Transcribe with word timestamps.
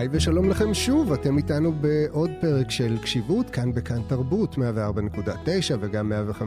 היי 0.00 0.08
ושלום 0.12 0.50
לכם 0.50 0.74
שוב, 0.74 1.12
אתם 1.12 1.36
איתנו 1.36 1.72
בעוד 1.72 2.30
פרק 2.40 2.70
של 2.70 2.98
קשיבות, 3.02 3.50
כאן 3.50 3.72
בכאן 3.72 4.02
תרבות, 4.08 4.54
104.9 4.54 4.58
וגם 5.80 6.12
105.3 6.40 6.44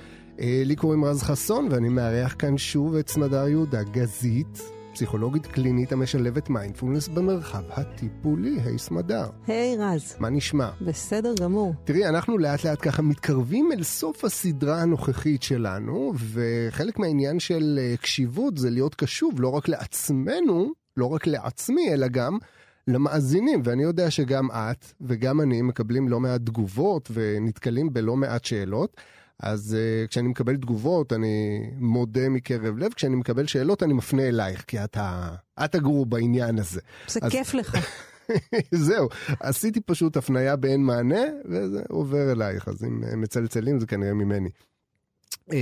לי 0.65 0.77
קוראים 0.77 1.05
רז 1.05 1.23
חסון, 1.23 1.69
ואני 1.71 1.89
מארח 1.89 2.35
כאן 2.39 2.59
שוב 2.59 2.95
את 2.95 3.09
סמדר 3.09 3.49
יהודה 3.49 3.83
גזית. 3.83 4.82
פסיכולוגית 4.93 5.47
קלינית 5.47 5.93
המשלבת 5.93 6.51
מיינדפולנס 6.51 7.09
במרחב 7.09 7.63
הטיפולי. 7.71 8.61
היי 8.65 8.79
סמדר. 8.79 9.27
היי 9.47 9.77
רז. 9.77 10.17
מה 10.19 10.31
נשמע? 10.31 10.71
בסדר 10.81 11.35
גמור. 11.41 11.75
תראי, 11.85 12.09
אנחנו 12.09 12.39
לאט 12.39 12.65
לאט 12.65 12.79
ככה 12.83 13.03
מתקרבים 13.03 13.73
אל 13.73 13.83
סוף 13.83 14.25
הסדרה 14.25 14.83
הנוכחית 14.83 15.43
שלנו, 15.43 16.13
וחלק 16.17 16.99
מהעניין 16.99 17.41
של 17.41 17.79
אה, 17.83 17.97
קשיבות 17.97 18.59
זה 18.59 18.71
להיות 18.71 18.95
קשוב 18.95 19.41
לא 19.41 19.49
רק 19.49 19.69
לעצמנו, 19.69 20.73
לא 20.97 21.07
רק 21.07 21.27
לעצמי, 21.27 21.93
אלא 21.93 22.09
גם 22.09 22.39
למאזינים, 22.89 23.63
ואני 23.65 23.83
יודע 23.83 24.11
שגם 24.11 24.51
את 24.51 24.87
וגם 25.01 25.41
אני 25.41 25.63
מקבלים 25.63 26.09
לא 26.09 26.21
מעט 26.21 26.41
תגובות 26.41 27.11
ונתקלים 27.13 27.93
בלא 27.93 28.17
מעט 28.17 28.45
שאלות. 28.45 28.97
אז 29.41 29.77
uh, 29.77 30.09
כשאני 30.09 30.29
מקבל 30.29 30.57
תגובות, 30.57 31.13
אני 31.13 31.61
מודה 31.77 32.29
מקרב 32.29 32.79
לב, 32.79 32.93
כשאני 32.93 33.17
מקבל 33.17 33.47
שאלות, 33.47 33.83
אני 33.83 33.93
מפנה 33.93 34.29
אלייך, 34.29 34.65
כי 34.67 34.85
את, 34.85 34.97
ה... 34.97 35.35
את 35.65 35.75
הגרו 35.75 36.07
בעניין 36.07 36.59
הזה. 36.59 36.81
זה 37.09 37.21
אז... 37.23 37.33
כיף 37.33 37.55
לך. 37.55 37.77
זהו, 38.73 39.09
עשיתי 39.41 39.81
פשוט 39.81 40.17
הפנייה 40.17 40.57
באין 40.57 40.85
מענה, 40.85 41.23
וזה 41.45 41.83
עובר 41.89 42.33
אלייך, 42.33 42.69
אז 42.69 42.85
אם 42.85 43.21
מצלצלים 43.21 43.81
זה 43.81 43.87
כנראה 43.87 44.13
ממני. 44.13 44.51
Um, 45.51 45.55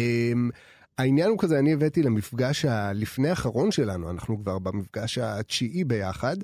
העניין 0.98 1.30
הוא 1.30 1.38
כזה, 1.38 1.58
אני 1.58 1.72
הבאתי 1.72 2.02
למפגש 2.02 2.64
הלפני 2.64 3.28
האחרון 3.28 3.70
שלנו, 3.70 4.10
אנחנו 4.10 4.38
כבר 4.38 4.58
במפגש 4.58 5.18
התשיעי 5.18 5.84
ביחד, 5.84 6.36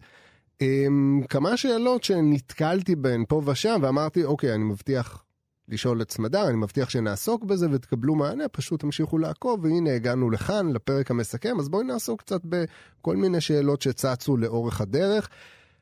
um, 0.63 1.27
כמה 1.29 1.57
שאלות 1.57 2.05
שנתקלתי 2.05 2.97
בהן 2.97 3.25
פה 3.29 3.43
ושם, 3.47 3.79
ואמרתי, 3.83 4.25
אוקיי, 4.25 4.55
אני 4.55 4.65
מבטיח 4.65 5.26
לשאול 5.69 6.03
את 6.03 6.11
סמדר, 6.11 6.49
אני 6.49 6.57
מבטיח 6.57 6.91
שנעסוק 6.91 7.45
בזה 7.45 7.67
ותקבלו 7.71 8.15
מענה, 8.15 8.49
פשוט 8.49 8.81
תמשיכו 8.81 9.19
לעקוב, 9.19 9.65
והנה 9.65 9.95
הגענו 9.95 10.31
לכאן, 10.31 10.73
לפרק 10.73 11.11
המסכם, 11.11 11.61
אז 11.61 11.69
בואי 11.69 11.85
נעסוק 11.85 12.21
קצת 12.21 12.41
בכל 12.45 13.17
מיני 13.17 13.41
שאלות 13.41 13.83
שצצו 13.83 14.37
לאורך 14.37 14.81
הדרך. 14.81 15.29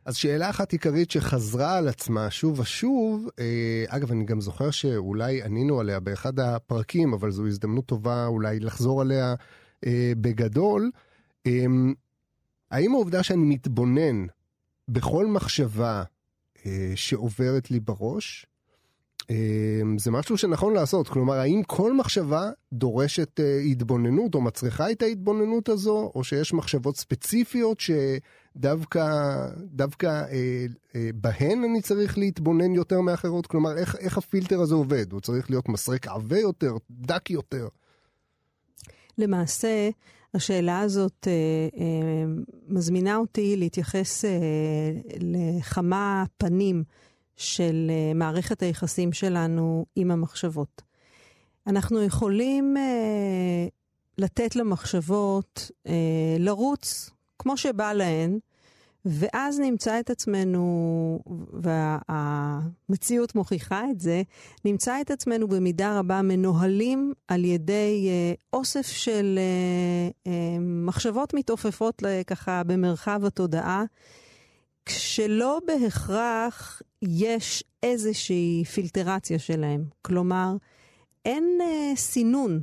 אז 0.04 0.16
שאלה 0.16 0.50
אחת 0.50 0.72
עיקרית 0.72 1.10
שחזרה 1.10 1.76
על 1.76 1.88
עצמה 1.88 2.30
שוב 2.30 2.60
ושוב, 2.60 3.28
אה, 3.38 3.84
אגב, 3.88 4.10
אני 4.10 4.24
גם 4.24 4.40
זוכר 4.40 4.70
שאולי 4.70 5.42
ענינו 5.42 5.80
עליה 5.80 6.00
באחד 6.00 6.40
הפרקים, 6.40 7.12
אבל 7.12 7.30
זו 7.30 7.46
הזדמנות 7.46 7.86
טובה 7.86 8.26
אולי 8.26 8.60
לחזור 8.60 9.00
עליה 9.00 9.34
אה, 9.86 10.12
בגדול. 10.20 10.90
אה, 11.46 11.64
האם 12.70 12.92
העובדה 12.94 13.22
שאני 13.22 13.44
מתבונן 13.44 14.26
בכל 14.88 15.26
מחשבה 15.26 16.02
אה, 16.66 16.92
שעוברת 16.94 17.70
לי 17.70 17.80
בראש, 17.80 18.46
זה 19.98 20.10
משהו 20.10 20.38
שנכון 20.38 20.74
לעשות, 20.74 21.08
כלומר 21.08 21.34
האם 21.34 21.62
כל 21.66 21.96
מחשבה 21.96 22.50
דורשת 22.72 23.40
אה, 23.40 23.58
התבוננות 23.58 24.34
או 24.34 24.40
מצריכה 24.40 24.90
את 24.90 25.02
ההתבוננות 25.02 25.68
הזו, 25.68 26.12
או 26.14 26.24
שיש 26.24 26.54
מחשבות 26.54 26.96
ספציפיות 26.96 27.80
שדווקא 27.80 29.06
דווקא, 29.58 30.06
אה, 30.06 30.66
אה, 30.94 31.10
בהן 31.14 31.64
אני 31.64 31.82
צריך 31.82 32.18
להתבונן 32.18 32.74
יותר 32.74 33.00
מאחרות? 33.00 33.46
כלומר 33.46 33.78
איך, 33.78 33.96
איך 33.96 34.18
הפילטר 34.18 34.60
הזה 34.60 34.74
עובד? 34.74 35.12
הוא 35.12 35.20
צריך 35.20 35.50
להיות 35.50 35.68
מסרק 35.68 36.06
עבה 36.06 36.38
יותר, 36.38 36.76
דק 36.90 37.30
יותר? 37.30 37.68
למעשה, 39.18 39.90
השאלה 40.34 40.80
הזאת 40.80 41.28
אה, 41.28 41.32
אה, 41.80 42.24
מזמינה 42.68 43.16
אותי 43.16 43.56
להתייחס 43.56 44.24
אה, 44.24 44.30
לכמה 45.20 46.24
פנים. 46.38 46.84
של 47.36 47.90
uh, 47.90 48.16
מערכת 48.16 48.62
היחסים 48.62 49.12
שלנו 49.12 49.86
עם 49.96 50.10
המחשבות. 50.10 50.82
אנחנו 51.66 52.02
יכולים 52.02 52.76
uh, 52.76 53.70
לתת 54.18 54.56
למחשבות 54.56 55.70
uh, 55.86 55.90
לרוץ 56.38 57.10
כמו 57.38 57.56
שבא 57.56 57.92
להן, 57.92 58.38
ואז 59.04 59.60
נמצא 59.60 60.00
את 60.00 60.10
עצמנו, 60.10 61.20
והמציאות 61.52 63.34
מוכיחה 63.34 63.90
את 63.90 64.00
זה, 64.00 64.22
נמצא 64.64 65.00
את 65.00 65.10
עצמנו 65.10 65.48
במידה 65.48 65.98
רבה 65.98 66.22
מנוהלים 66.22 67.12
על 67.28 67.44
ידי 67.44 68.08
uh, 68.08 68.42
אוסף 68.52 68.86
של 68.86 69.38
uh, 69.38 70.28
uh, 70.28 70.30
מחשבות 70.60 71.34
מתעופפות 71.34 72.02
ככה 72.26 72.62
במרחב 72.66 73.24
התודעה. 73.24 73.84
כשלא 74.86 75.60
בהכרח 75.66 76.82
יש 77.02 77.64
איזושהי 77.82 78.64
פילטרציה 78.64 79.38
שלהם. 79.38 79.84
כלומר, 80.02 80.56
אין 81.24 81.58
אה, 81.62 81.96
סינון 81.96 82.60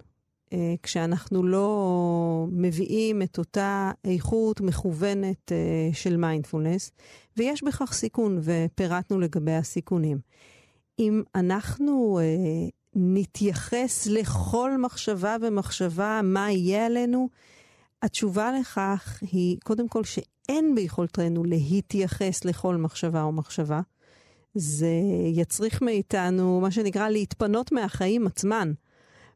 אה, 0.53 0.73
כשאנחנו 0.83 1.43
לא 1.43 2.47
מביאים 2.51 3.21
את 3.21 3.37
אותה 3.37 3.91
איכות 4.05 4.61
מכוונת 4.61 5.51
אה, 5.51 5.89
של 5.93 6.17
מיינדפולנס, 6.17 6.91
ויש 7.37 7.63
בכך 7.63 7.93
סיכון, 7.93 8.39
ופירטנו 8.43 9.19
לגבי 9.19 9.53
הסיכונים. 9.53 10.19
אם 10.99 11.23
אנחנו 11.35 12.19
אה, 12.19 12.69
נתייחס 12.95 14.07
לכל 14.07 14.77
מחשבה 14.77 15.35
ומחשבה 15.41 16.21
מה 16.23 16.51
יהיה 16.51 16.85
עלינו, 16.85 17.29
התשובה 18.01 18.51
לכך 18.59 19.23
היא 19.31 19.57
קודם 19.63 19.87
כל 19.87 20.03
שאין 20.51 20.75
ביכולתנו 20.75 21.43
להתייחס 21.43 22.45
לכל 22.45 22.75
מחשבה 22.75 23.23
או 23.23 23.31
מחשבה. 23.31 23.81
זה 24.55 24.91
יצריך 25.33 25.81
מאיתנו, 25.81 26.61
מה 26.61 26.71
שנקרא, 26.71 27.09
להתפנות 27.09 27.71
מהחיים 27.71 28.27
עצמן. 28.27 28.71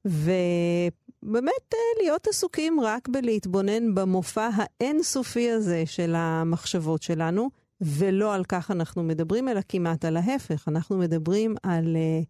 ובאמת 0.05 1.73
אה, 1.73 2.03
להיות 2.03 2.27
עסוקים 2.27 2.79
רק 2.79 3.09
בלהתבונן 3.09 3.95
במופע 3.95 4.49
האינסופי 4.55 5.51
הזה 5.51 5.83
של 5.85 6.13
המחשבות 6.17 7.01
שלנו, 7.03 7.49
ולא 7.81 8.33
על 8.33 8.43
כך 8.43 8.71
אנחנו 8.71 9.03
מדברים, 9.03 9.49
אלא 9.49 9.61
כמעט 9.69 10.05
על 10.05 10.17
ההפך. 10.17 10.67
אנחנו 10.67 10.97
מדברים 10.97 11.55
על 11.63 11.95
uh, 11.95 12.25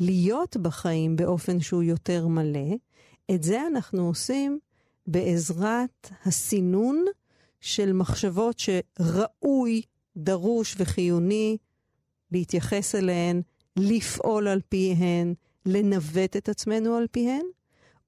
להיות 0.00 0.56
בחיים 0.56 1.16
באופן 1.16 1.60
שהוא 1.60 1.82
יותר 1.82 2.26
מלא. 2.26 2.74
את 3.34 3.42
זה 3.42 3.66
אנחנו 3.66 4.06
עושים 4.06 4.58
בעזרת 5.06 6.10
הסינון 6.24 7.04
של 7.60 7.92
מחשבות 7.92 8.58
שראוי, 8.58 9.82
דרוש 10.16 10.74
וחיוני 10.78 11.56
להתייחס 12.32 12.94
אליהן, 12.94 13.42
לפעול 13.76 14.48
על 14.48 14.60
פיהן, 14.68 15.34
לנווט 15.66 16.36
את 16.36 16.48
עצמנו 16.48 16.96
על 16.96 17.06
פיהן, 17.10 17.46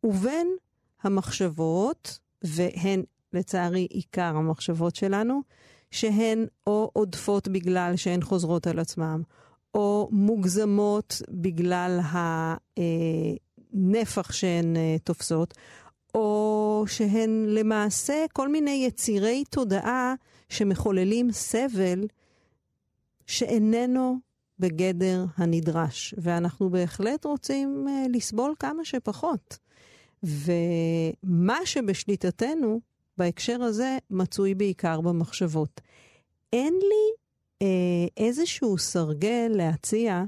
ובין 0.04 0.56
המחשבות, 1.02 2.18
והן 2.44 3.02
לצערי 3.32 3.86
עיקר 3.90 4.36
המחשבות 4.36 4.96
שלנו, 4.96 5.42
שהן 5.90 6.46
או 6.66 6.90
עודפות 6.92 7.48
בגלל 7.48 7.96
שהן 7.96 8.22
חוזרות 8.22 8.66
על 8.66 8.78
עצמן, 8.78 9.20
או 9.74 10.08
מוגזמות 10.12 11.22
בגלל 11.30 12.00
הנפח 13.74 14.32
שהן 14.32 14.76
אה, 14.76 14.96
תופסות, 15.04 15.54
או 16.14 16.84
שהן 16.86 17.46
למעשה 17.48 18.24
כל 18.32 18.48
מיני 18.48 18.84
יצירי 18.86 19.44
תודעה 19.50 20.14
שמחוללים 20.48 21.32
סבל 21.32 22.06
שאיננו 23.26 24.18
בגדר 24.58 25.24
הנדרש, 25.36 26.14
ואנחנו 26.18 26.70
בהחלט 26.70 27.24
רוצים 27.24 27.86
uh, 27.88 28.16
לסבול 28.16 28.54
כמה 28.58 28.84
שפחות. 28.84 29.58
ומה 30.22 31.58
שבשליטתנו 31.64 32.80
בהקשר 33.18 33.62
הזה 33.62 33.98
מצוי 34.10 34.54
בעיקר 34.54 35.00
במחשבות. 35.00 35.80
אין 36.52 36.74
לי 36.74 37.22
אה, 37.62 38.06
איזשהו 38.16 38.78
סרגל 38.78 39.52
להציע 39.54 40.24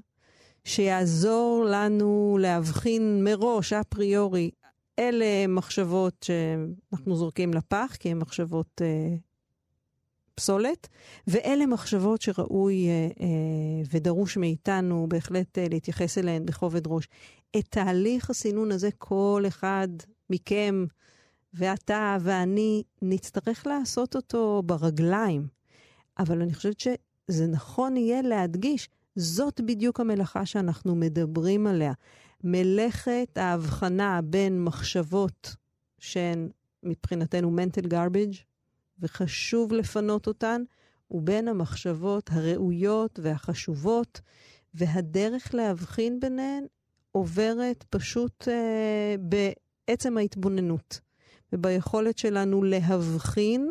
שיעזור 0.65 1.65
לנו 1.69 2.39
להבחין 2.41 3.25
מראש, 3.25 3.73
אפריורי, 3.73 4.51
אלה 4.99 5.47
מחשבות 5.47 6.27
שאנחנו 6.27 7.17
זורקים 7.17 7.55
לפח, 7.55 7.97
כי 8.01 8.11
הן 8.11 8.19
מחשבות 8.19 8.83
אה, 8.85 9.17
פסולת, 10.35 10.89
ואלה 11.27 11.67
מחשבות 11.67 12.23
שראוי 12.23 12.89
אה, 12.89 13.09
אה, 13.21 13.83
ודרוש 13.91 14.37
מאיתנו 14.37 15.07
בהחלט 15.09 15.59
אה, 15.59 15.67
להתייחס 15.71 16.19
אליהן 16.19 16.47
בכובד 16.47 16.87
ראש. 16.87 17.09
את 17.59 17.65
תהליך 17.69 18.31
הסינון 18.31 18.73
הזה 18.73 18.89
כל 18.99 19.45
אחד 19.49 19.89
מכם 20.31 20.87
ואתה 21.55 22.17
ואני 22.21 22.83
נצטרך 23.03 23.67
לעשות 23.67 24.17
אותו 24.17 24.63
ברגליים. 24.67 25.47
אבל 26.19 26.43
אני 26.43 26.55
חושבת 26.55 26.81
שזה 26.81 27.47
נכון 27.47 27.97
יהיה 27.97 28.23
להדגיש, 28.23 28.89
זאת 29.17 29.61
בדיוק 29.61 30.01
המלאכה 30.01 30.47
שאנחנו 30.47 30.95
מדברים 30.95 31.67
עליה. 31.67 31.93
מלאכת 32.45 33.39
ההבחנה 33.39 34.21
בין 34.25 34.65
מחשבות 34.65 35.57
שהן 35.99 36.49
מבחינתנו 36.83 37.57
mental 37.59 37.87
garbage, 37.87 38.37
וחשוב 38.99 39.73
לפנות 39.73 40.27
אותן, 40.27 40.63
ובין 41.11 41.49
המחשבות 41.49 42.31
הראויות 42.33 43.21
והחשובות, 43.23 44.21
והדרך 44.75 45.55
להבחין 45.55 46.21
ביניהן 46.21 46.65
עוברת 47.13 47.85
פשוט 47.91 48.49
אה, 48.49 49.15
בעצם 49.19 50.19
ההתבוננות, 50.19 51.01
וביכולת 51.53 52.19
שלנו 52.19 52.63
להבחין, 52.63 53.71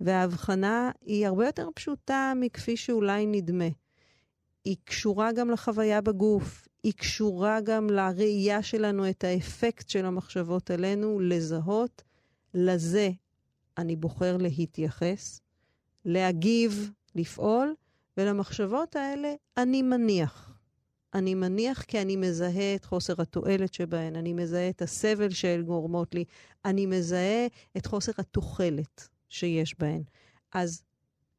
וההבחנה 0.00 0.90
היא 1.00 1.26
הרבה 1.26 1.46
יותר 1.46 1.68
פשוטה 1.74 2.32
מכפי 2.36 2.76
שאולי 2.76 3.26
נדמה. 3.26 3.68
היא 4.64 4.76
קשורה 4.84 5.32
גם 5.32 5.50
לחוויה 5.50 6.00
בגוף, 6.00 6.68
היא 6.82 6.92
קשורה 6.92 7.60
גם 7.60 7.90
לראייה 7.90 8.62
שלנו 8.62 9.10
את 9.10 9.24
האפקט 9.24 9.88
של 9.88 10.06
המחשבות 10.06 10.70
עלינו, 10.70 11.20
לזהות. 11.20 12.02
לזה 12.54 13.10
אני 13.78 13.96
בוחר 13.96 14.36
להתייחס, 14.36 15.40
להגיב, 16.04 16.90
לפעול, 17.14 17.74
ולמחשבות 18.16 18.96
האלה 18.96 19.34
אני 19.56 19.82
מניח. 19.82 20.54
אני 21.14 21.34
מניח 21.34 21.82
כי 21.82 22.02
אני 22.02 22.16
מזהה 22.16 22.74
את 22.74 22.84
חוסר 22.84 23.22
התועלת 23.22 23.74
שבהן, 23.74 24.16
אני 24.16 24.32
מזהה 24.32 24.68
את 24.68 24.82
הסבל 24.82 25.30
שהן 25.30 25.62
גורמות 25.62 26.14
לי, 26.14 26.24
אני 26.64 26.86
מזהה 26.86 27.46
את 27.76 27.86
חוסר 27.86 28.12
התוחלת 28.18 29.08
שיש 29.28 29.78
בהן. 29.78 30.02
אז 30.52 30.82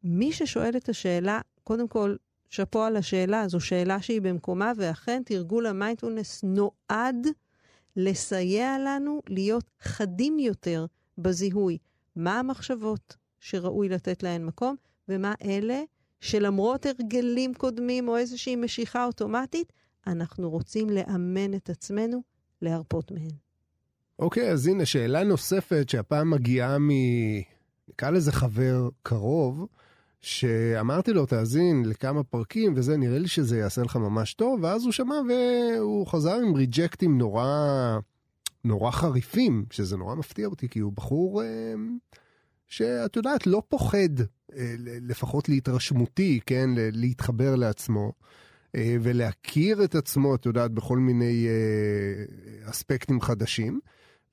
מי 0.03 0.31
ששואל 0.33 0.77
את 0.77 0.89
השאלה, 0.89 1.41
קודם 1.63 1.87
כל, 1.87 2.15
שאפו 2.53 2.83
על 2.83 2.97
השאלה, 2.97 3.47
זו 3.47 3.59
שאלה 3.59 4.01
שהיא 4.01 4.21
במקומה, 4.21 4.71
ואכן 4.77 5.21
תרגול 5.25 5.65
המיינדפולנס 5.65 6.43
נועד 6.43 7.27
לסייע 7.95 8.77
לנו 8.79 9.21
להיות 9.27 9.63
חדים 9.81 10.39
יותר 10.39 10.85
בזיהוי 11.17 11.77
מה 12.15 12.39
המחשבות 12.39 13.17
שראוי 13.39 13.89
לתת 13.89 14.23
להן 14.23 14.45
מקום, 14.45 14.75
ומה 15.09 15.33
אלה 15.43 15.81
שלמרות 16.21 16.85
הרגלים 16.85 17.53
קודמים 17.53 18.07
או 18.07 18.17
איזושהי 18.17 18.55
משיכה 18.55 19.05
אוטומטית, 19.05 19.73
אנחנו 20.07 20.49
רוצים 20.49 20.89
לאמן 20.89 21.53
את 21.53 21.69
עצמנו 21.69 22.21
להרפות 22.61 23.11
מהן. 23.11 23.35
אוקיי, 24.19 24.49
okay, 24.49 24.53
אז 24.53 24.67
הנה 24.67 24.85
שאלה 24.85 25.23
נוספת 25.23 25.89
שהפעם 25.89 26.29
מגיעה 26.29 26.77
מ... 26.79 26.89
נקרא 27.89 28.09
לזה 28.09 28.31
חבר 28.31 28.89
קרוב. 29.03 29.67
שאמרתי 30.23 31.13
לו, 31.13 31.25
תאזין 31.25 31.85
לכמה 31.85 32.23
פרקים 32.23 32.73
וזה, 32.75 32.97
נראה 32.97 33.19
לי 33.19 33.27
שזה 33.27 33.57
יעשה 33.57 33.81
לך 33.81 33.95
ממש 33.95 34.33
טוב, 34.33 34.63
ואז 34.63 34.83
הוא 34.83 34.91
שמע 34.91 35.15
והוא 35.29 36.07
חזר 36.07 36.35
עם 36.35 36.55
ריג'קטים 36.55 37.17
נורא, 37.17 37.47
נורא 38.63 38.91
חריפים, 38.91 39.65
שזה 39.71 39.97
נורא 39.97 40.15
מפתיע 40.15 40.47
אותי, 40.47 40.69
כי 40.69 40.79
הוא 40.79 40.93
בחור 40.93 41.43
אה, 41.43 41.73
שאת 42.67 43.15
יודעת, 43.15 43.47
לא 43.47 43.63
פוחד, 43.67 44.19
אה, 44.55 44.75
לפחות 44.79 45.49
להתרשמותי, 45.49 46.39
כן, 46.45 46.69
להתחבר 46.75 47.55
לעצמו. 47.55 48.11
אה, 48.75 48.95
ולהכיר 49.01 49.83
את 49.83 49.95
עצמו, 49.95 50.35
את 50.35 50.45
יודעת, 50.45 50.71
בכל 50.71 50.97
מיני 50.97 51.47
אספקטים 52.65 53.21
חדשים. 53.21 53.79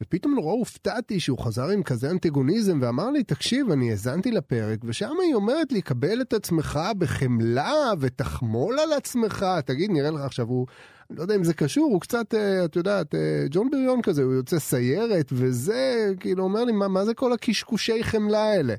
ופתאום 0.02 0.34
נורא 0.34 0.52
הופתעתי 0.52 1.20
שהוא 1.20 1.38
חזר 1.38 1.68
עם 1.68 1.82
כזה 1.82 2.10
אנטגוניזם 2.10 2.78
ואמר 2.82 3.10
לי, 3.10 3.24
תקשיב, 3.24 3.70
אני 3.70 3.90
האזנתי 3.90 4.30
לפרק, 4.30 4.78
ושם 4.84 5.14
היא 5.22 5.34
אומרת 5.34 5.72
לי, 5.72 5.82
קבל 5.82 6.20
את 6.20 6.32
עצמך 6.32 6.80
בחמלה 6.98 7.92
ותחמול 8.00 8.78
על 8.78 8.92
עצמך. 8.92 9.46
תגיד, 9.64 9.90
נראה 9.90 10.10
לך 10.10 10.20
עכשיו, 10.20 10.46
הוא, 10.46 10.66
אני 11.10 11.18
לא 11.18 11.22
יודע 11.22 11.34
אם 11.34 11.44
זה 11.44 11.54
קשור, 11.54 11.84
הוא 11.92 12.00
קצת, 12.00 12.34
אה, 12.34 12.64
את 12.64 12.76
יודעת, 12.76 13.14
אה, 13.14 13.44
ג'ון 13.50 13.70
בריון 13.70 14.02
כזה, 14.02 14.22
הוא 14.22 14.32
יוצא 14.32 14.58
סיירת, 14.58 15.26
וזה, 15.32 16.12
כאילו, 16.20 16.44
אומר 16.44 16.64
לי, 16.64 16.72
מה, 16.72 16.88
מה 16.88 17.04
זה 17.04 17.14
כל 17.14 17.32
הקשקושי 17.32 18.04
חמלה 18.04 18.44
האלה? 18.44 18.74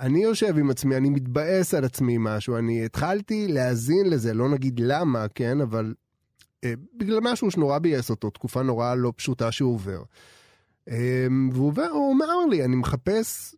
אני 0.00 0.22
יושב 0.22 0.58
עם 0.58 0.70
עצמי, 0.70 0.96
אני 0.96 1.10
מתבאס 1.10 1.74
על 1.74 1.84
עצמי 1.84 2.16
משהו, 2.18 2.56
אני 2.56 2.84
התחלתי 2.84 3.48
להאזין 3.48 4.10
לזה, 4.10 4.34
לא 4.34 4.48
נגיד 4.48 4.80
למה, 4.80 5.26
כן, 5.34 5.60
אבל 5.60 5.94
אה, 6.64 6.72
בגלל 6.96 7.18
משהו 7.22 7.50
שנורא 7.50 7.78
ביאס 7.78 8.10
אותו, 8.10 8.30
תקופה 8.30 8.62
נורא 8.62 8.94
לא 8.94 9.12
פשוטה 9.16 9.52
שהוא 9.52 9.74
עובר. 9.74 10.02
אמ, 10.90 11.50
והוא 11.52 12.10
אומר 12.10 12.46
לי, 12.50 12.64
אני 12.64 12.76
מחפש 12.76 13.54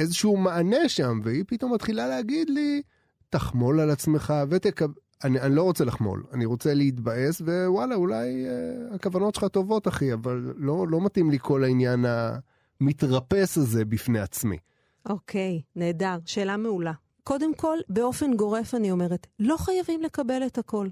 איזשהו 0.00 0.36
מענה 0.36 0.88
שם, 0.88 1.20
והיא 1.24 1.44
פתאום 1.46 1.74
מתחילה 1.74 2.08
להגיד 2.08 2.50
לי, 2.50 2.82
תחמול 3.30 3.80
על 3.80 3.90
עצמך 3.90 4.34
ותקבל... 4.50 4.94
אני, 5.24 5.40
אני 5.40 5.54
לא 5.54 5.62
רוצה 5.62 5.84
לחמול, 5.84 6.24
אני 6.32 6.44
רוצה 6.44 6.74
להתבאס, 6.74 7.40
ווואלה, 7.40 7.94
אולי 7.94 8.46
אה, 8.46 8.94
הכוונות 8.94 9.34
שלך 9.34 9.44
טובות, 9.44 9.88
אחי, 9.88 10.12
אבל 10.12 10.54
לא, 10.56 10.88
לא 10.88 11.00
מתאים 11.00 11.30
לי 11.30 11.38
כל 11.40 11.64
העניין 11.64 12.04
המתרפס 12.80 13.58
הזה 13.58 13.84
בפני 13.84 14.18
עצמי. 14.18 14.58
אוקיי, 15.08 15.60
okay, 15.64 15.70
נהדר, 15.76 16.18
שאלה 16.24 16.56
מעולה. 16.56 16.92
קודם 17.24 17.54
כל, 17.54 17.76
באופן 17.88 18.36
גורף 18.36 18.74
אני 18.74 18.90
אומרת, 18.90 19.26
לא 19.38 19.56
חייבים 19.56 20.02
לקבל 20.02 20.42
את 20.46 20.58
הכל. 20.58 20.88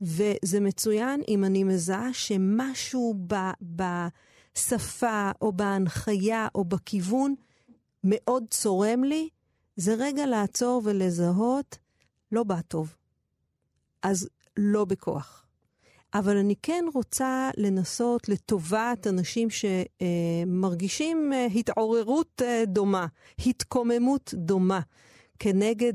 וזה 0.00 0.60
מצוין 0.60 1.20
אם 1.28 1.44
אני 1.44 1.64
מזהה 1.64 2.12
שמשהו 2.12 3.14
ב... 3.26 3.34
ב 3.76 3.82
בשפה 4.54 5.30
או 5.42 5.52
בהנחיה 5.52 6.48
או 6.54 6.64
בכיוון 6.64 7.34
מאוד 8.04 8.44
צורם 8.50 9.04
לי, 9.04 9.28
זה 9.76 9.94
רגע 9.98 10.26
לעצור 10.26 10.82
ולזהות, 10.84 11.78
לא 12.32 12.42
בא 12.42 12.60
טוב. 12.60 12.96
אז 14.02 14.28
לא 14.56 14.84
בכוח. 14.84 15.42
אבל 16.14 16.36
אני 16.36 16.54
כן 16.62 16.84
רוצה 16.94 17.50
לנסות 17.56 18.28
לטובת 18.28 19.06
אנשים 19.06 19.48
שמרגישים 19.50 21.32
אה, 21.32 21.46
התעוררות 21.54 22.42
אה, 22.44 22.64
דומה, 22.66 23.06
התקוממות 23.46 24.34
דומה, 24.34 24.80
כנגד 25.38 25.92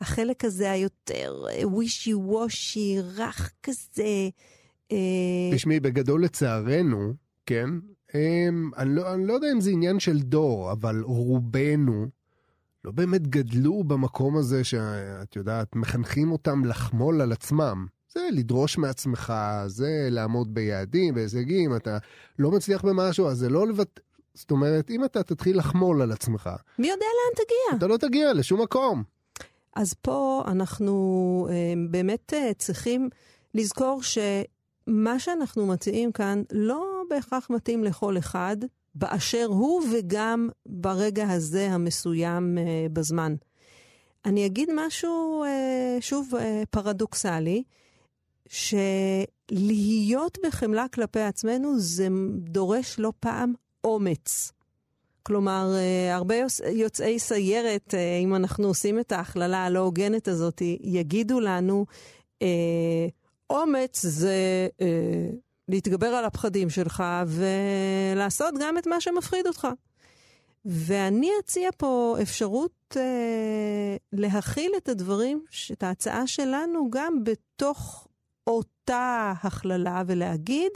החלק 0.00 0.44
הזה 0.44 0.70
היותר 0.70 1.44
ווישי 1.62 2.12
אה, 2.12 2.18
וושי, 2.18 2.96
רך 3.16 3.52
כזה. 3.62 4.28
תשמעי, 5.54 5.80
בגדול 5.80 6.24
לצערנו, 6.24 7.12
כן? 7.48 7.70
הם, 8.14 8.70
אני, 8.76 8.94
לא, 8.94 9.14
אני 9.14 9.26
לא 9.26 9.32
יודע 9.32 9.52
אם 9.52 9.60
זה 9.60 9.70
עניין 9.70 10.00
של 10.00 10.18
דור, 10.18 10.72
אבל 10.72 11.02
רובנו 11.04 12.06
לא 12.84 12.92
באמת 12.92 13.28
גדלו 13.28 13.84
במקום 13.84 14.36
הזה 14.36 14.64
שאת 14.64 15.36
יודעת, 15.36 15.76
מחנכים 15.76 16.32
אותם 16.32 16.64
לחמול 16.64 17.20
על 17.20 17.32
עצמם. 17.32 17.86
זה 18.12 18.28
לדרוש 18.32 18.78
מעצמך, 18.78 19.32
זה 19.66 20.08
לעמוד 20.10 20.54
ביעדים, 20.54 21.14
בהישגים, 21.14 21.76
אתה 21.76 21.98
לא 22.38 22.50
מצליח 22.50 22.84
במשהו, 22.84 23.28
אז 23.28 23.38
זה 23.38 23.48
לא 23.48 23.66
לבט... 23.66 24.00
זאת 24.34 24.50
אומרת, 24.50 24.90
אם 24.90 25.04
אתה 25.04 25.22
תתחיל 25.22 25.58
לחמול 25.58 26.02
על 26.02 26.12
עצמך... 26.12 26.50
מי 26.78 26.88
יודע 26.88 27.04
לאן 27.04 27.44
תגיע? 27.44 27.78
אתה 27.78 27.86
לא 27.86 27.96
תגיע 27.96 28.32
לשום 28.32 28.62
מקום. 28.62 29.02
אז 29.76 29.94
פה 29.94 30.42
אנחנו 30.46 31.48
אה, 31.50 31.54
באמת 31.90 32.34
אה, 32.34 32.50
צריכים 32.58 33.08
לזכור 33.54 34.02
ש... 34.02 34.18
מה 34.88 35.18
שאנחנו 35.18 35.66
מציעים 35.66 36.12
כאן 36.12 36.42
לא 36.52 37.02
בהכרח 37.10 37.50
מתאים 37.50 37.84
לכל 37.84 38.18
אחד, 38.18 38.56
באשר 38.94 39.46
הוא 39.48 39.82
וגם 39.92 40.48
ברגע 40.66 41.30
הזה 41.30 41.70
המסוים 41.70 42.58
uh, 42.58 42.92
בזמן. 42.92 43.34
אני 44.24 44.46
אגיד 44.46 44.68
משהו, 44.76 45.44
uh, 45.44 46.02
שוב, 46.02 46.30
uh, 46.34 46.38
פרדוקסלי, 46.70 47.62
שלהיות 48.48 50.38
בחמלה 50.46 50.88
כלפי 50.88 51.20
עצמנו 51.20 51.78
זה 51.78 52.08
דורש 52.38 52.98
לא 52.98 53.12
פעם 53.20 53.52
אומץ. 53.84 54.52
כלומר, 55.22 55.74
הרבה 56.12 56.34
יוצאי 56.72 57.18
סיירת, 57.18 57.94
אם 58.22 58.34
אנחנו 58.34 58.68
עושים 58.68 59.00
את 59.00 59.12
ההכללה 59.12 59.64
הלא 59.64 59.78
הוגנת 59.78 60.28
הזאת, 60.28 60.62
יגידו 60.80 61.40
לנו, 61.40 61.86
אומץ 63.50 64.06
זה 64.06 64.68
אה, 64.80 65.30
להתגבר 65.68 66.06
על 66.06 66.24
הפחדים 66.24 66.70
שלך 66.70 67.02
ולעשות 67.26 68.54
גם 68.60 68.78
את 68.78 68.86
מה 68.86 69.00
שמפחיד 69.00 69.46
אותך. 69.46 69.68
ואני 70.64 71.30
אציע 71.40 71.70
פה 71.76 72.16
אפשרות 72.22 72.96
אה, 72.96 73.96
להכיל 74.12 74.72
את 74.76 74.88
הדברים, 74.88 75.44
את 75.72 75.82
ההצעה 75.82 76.26
שלנו, 76.26 76.90
גם 76.90 77.24
בתוך 77.24 78.08
אותה 78.46 79.32
הכללה 79.42 80.02
ולהגיד, 80.06 80.72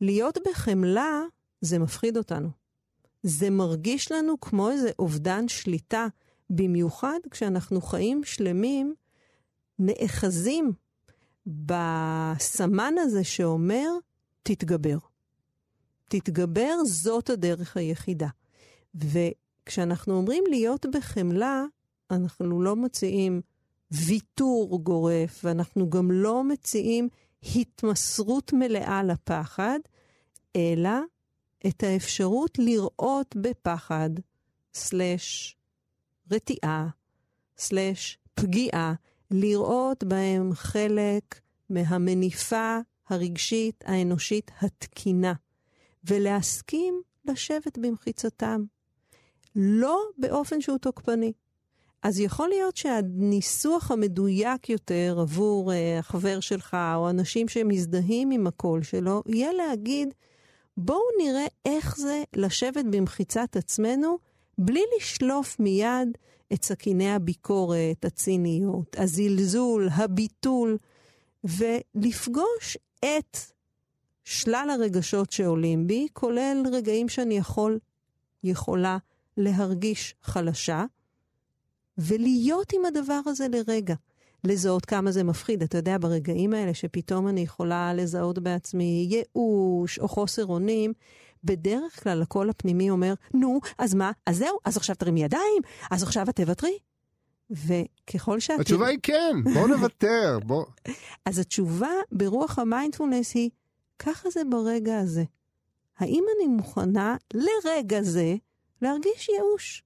להיות 0.00 0.38
בחמלה 0.48 1.22
זה 1.60 1.78
מפחיד 1.78 2.16
אותנו. 2.16 2.48
זה 3.22 3.50
מרגיש 3.50 4.12
לנו 4.12 4.40
כמו 4.40 4.70
איזה 4.70 4.90
אובדן 4.98 5.48
שליטה 5.48 6.06
במיוחד 6.50 7.18
כשאנחנו 7.30 7.80
חיים 7.80 8.24
שלמים 8.24 8.94
נאחזים 9.78 10.72
בסמן 11.46 12.94
הזה 12.98 13.24
שאומר, 13.24 13.88
תתגבר. 14.42 14.98
תתגבר, 16.08 16.74
זאת 16.84 17.30
הדרך 17.30 17.76
היחידה. 17.76 18.28
וכשאנחנו 18.94 20.14
אומרים 20.14 20.44
להיות 20.50 20.86
בחמלה, 20.86 21.64
אנחנו 22.10 22.62
לא 22.62 22.76
מציעים 22.76 23.40
ויתור 23.90 24.80
גורף, 24.82 25.40
ואנחנו 25.44 25.90
גם 25.90 26.10
לא 26.10 26.44
מציעים 26.44 27.08
התמסרות 27.56 28.52
מלאה 28.52 29.02
לפחד, 29.02 29.78
אלא 30.56 30.98
את 31.66 31.82
האפשרות 31.82 32.58
לראות 32.58 33.36
בפחד, 33.36 34.10
סלש 34.74 35.56
רתיעה, 36.32 36.88
סלש 37.58 38.18
פגיעה, 38.34 38.94
לראות 39.30 40.04
בהם 40.04 40.50
חלק 40.54 41.40
מהמניפה 41.70 42.78
הרגשית 43.08 43.84
האנושית 43.86 44.50
התקינה, 44.60 45.32
ולהסכים 46.04 47.02
לשבת 47.24 47.78
במחיצתם. 47.78 48.64
לא 49.56 50.02
באופן 50.18 50.60
שהוא 50.60 50.78
תוקפני. 50.78 51.32
אז 52.02 52.20
יכול 52.20 52.48
להיות 52.48 52.76
שהניסוח 52.76 53.90
המדויק 53.90 54.68
יותר 54.68 55.16
עבור 55.20 55.72
uh, 55.72 55.74
החבר 55.98 56.40
שלך, 56.40 56.76
או 56.94 57.10
אנשים 57.10 57.48
שמזדהים 57.48 58.30
עם 58.30 58.46
הקול 58.46 58.82
שלו, 58.82 59.22
יהיה 59.26 59.52
להגיד, 59.52 60.14
בואו 60.76 60.98
נראה 61.18 61.46
איך 61.64 61.96
זה 61.96 62.22
לשבת 62.36 62.84
במחיצת 62.84 63.56
עצמנו, 63.56 64.18
בלי 64.58 64.82
לשלוף 64.96 65.60
מיד 65.60 66.08
את 66.52 66.64
סכיני 66.64 67.10
הביקורת, 67.12 68.04
הציניות, 68.04 68.96
הזלזול, 68.98 69.88
הביטול, 69.92 70.78
ולפגוש 71.44 72.78
את 72.98 73.38
שלל 74.24 74.68
הרגשות 74.72 75.32
שעולים 75.32 75.86
בי, 75.86 76.06
כולל 76.12 76.62
רגעים 76.72 77.08
שאני 77.08 77.36
יכול, 77.36 77.78
יכולה 78.44 78.98
להרגיש 79.36 80.14
חלשה, 80.22 80.84
ולהיות 81.98 82.72
עם 82.72 82.84
הדבר 82.84 83.20
הזה 83.26 83.46
לרגע. 83.48 83.94
לזהות 84.44 84.86
כמה 84.86 85.12
זה 85.12 85.24
מפחיד. 85.24 85.62
אתה 85.62 85.78
יודע, 85.78 85.96
ברגעים 86.00 86.52
האלה 86.52 86.74
שפתאום 86.74 87.28
אני 87.28 87.40
יכולה 87.40 87.94
לזהות 87.94 88.38
בעצמי 88.38 89.08
ייאוש 89.10 89.98
או 89.98 90.08
חוסר 90.08 90.46
אונים, 90.46 90.92
בדרך 91.44 92.02
כלל 92.02 92.22
הקול 92.22 92.50
הפנימי 92.50 92.90
אומר, 92.90 93.14
נו, 93.34 93.60
אז 93.78 93.94
מה? 93.94 94.12
אז 94.26 94.36
זהו, 94.36 94.58
אז 94.64 94.76
עכשיו 94.76 94.96
תרימי 94.96 95.22
ידיים, 95.22 95.62
אז 95.90 96.02
עכשיו 96.02 96.26
את 96.30 96.36
תוותרי. 96.36 96.78
וככל 97.50 98.40
שאת... 98.40 98.60
התשובה 98.60 98.86
היא 98.86 98.98
כן, 99.02 99.36
בוא 99.54 99.68
נוותר, 99.68 100.38
בוא. 100.44 100.64
אז 101.26 101.38
התשובה 101.38 101.90
ברוח 102.12 102.58
המיינדפולנס 102.58 103.34
היא, 103.34 103.50
ככה 103.98 104.30
זה 104.30 104.40
ברגע 104.50 104.98
הזה. 104.98 105.24
האם 105.98 106.24
אני 106.36 106.46
מוכנה 106.46 107.16
לרגע 107.34 108.02
זה 108.02 108.34
להרגיש 108.82 109.28
ייאוש? 109.28 109.82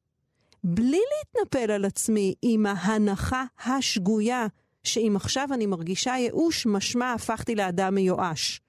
בלי 0.64 1.00
להתנפל 1.10 1.70
על 1.70 1.84
עצמי 1.84 2.34
עם 2.42 2.66
ההנחה 2.66 3.44
השגויה 3.64 4.46
שאם 4.84 5.12
עכשיו 5.16 5.48
אני 5.52 5.66
מרגישה 5.66 6.10
ייאוש, 6.10 6.66
משמע 6.66 7.12
הפכתי 7.12 7.54
לאדם 7.54 7.94
מיואש. 7.94 8.60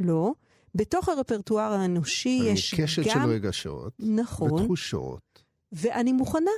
לא. 0.00 0.32
בתוך 0.74 1.08
הרפרטואר 1.08 1.72
האנושי 1.72 2.40
יש 2.44 2.74
גם... 2.74 2.84
קשת 2.84 3.04
של 3.04 3.18
רגשות. 3.28 3.92
נכון. 3.98 4.52
ותחושות. 4.52 5.44
ואני 5.72 6.12
מוכנה 6.12 6.50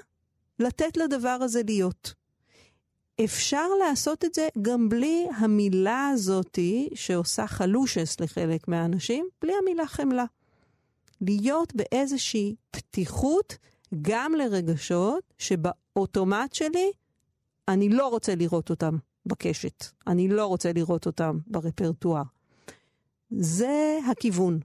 לתת 0.58 0.96
לדבר 0.96 1.28
הזה 1.28 1.60
להיות. 1.64 2.14
אפשר 3.24 3.68
לעשות 3.68 4.24
את 4.24 4.34
זה 4.34 4.48
גם 4.62 4.88
בלי 4.88 5.26
המילה 5.36 6.08
הזאתי 6.12 6.88
שעושה 6.94 7.46
חלושס 7.46 8.20
לחלק 8.20 8.68
מהאנשים, 8.68 9.28
בלי 9.42 9.52
המילה 9.62 9.86
חמלה. 9.86 10.24
להיות 11.20 11.72
באיזושהי 11.74 12.54
פתיחות 12.70 13.56
גם 14.02 14.34
לרגשות 14.34 15.34
שבאוטומט 15.38 16.52
שלי 16.52 16.90
אני 17.68 17.88
לא 17.88 18.08
רוצה 18.08 18.34
לראות 18.34 18.70
אותם 18.70 18.96
בקשת. 19.26 19.84
אני 20.06 20.28
לא 20.28 20.46
רוצה 20.46 20.72
לראות 20.72 21.06
אותם 21.06 21.38
ברפרטואר. 21.46 22.22
זה 23.30 23.98
הכיוון. 24.10 24.58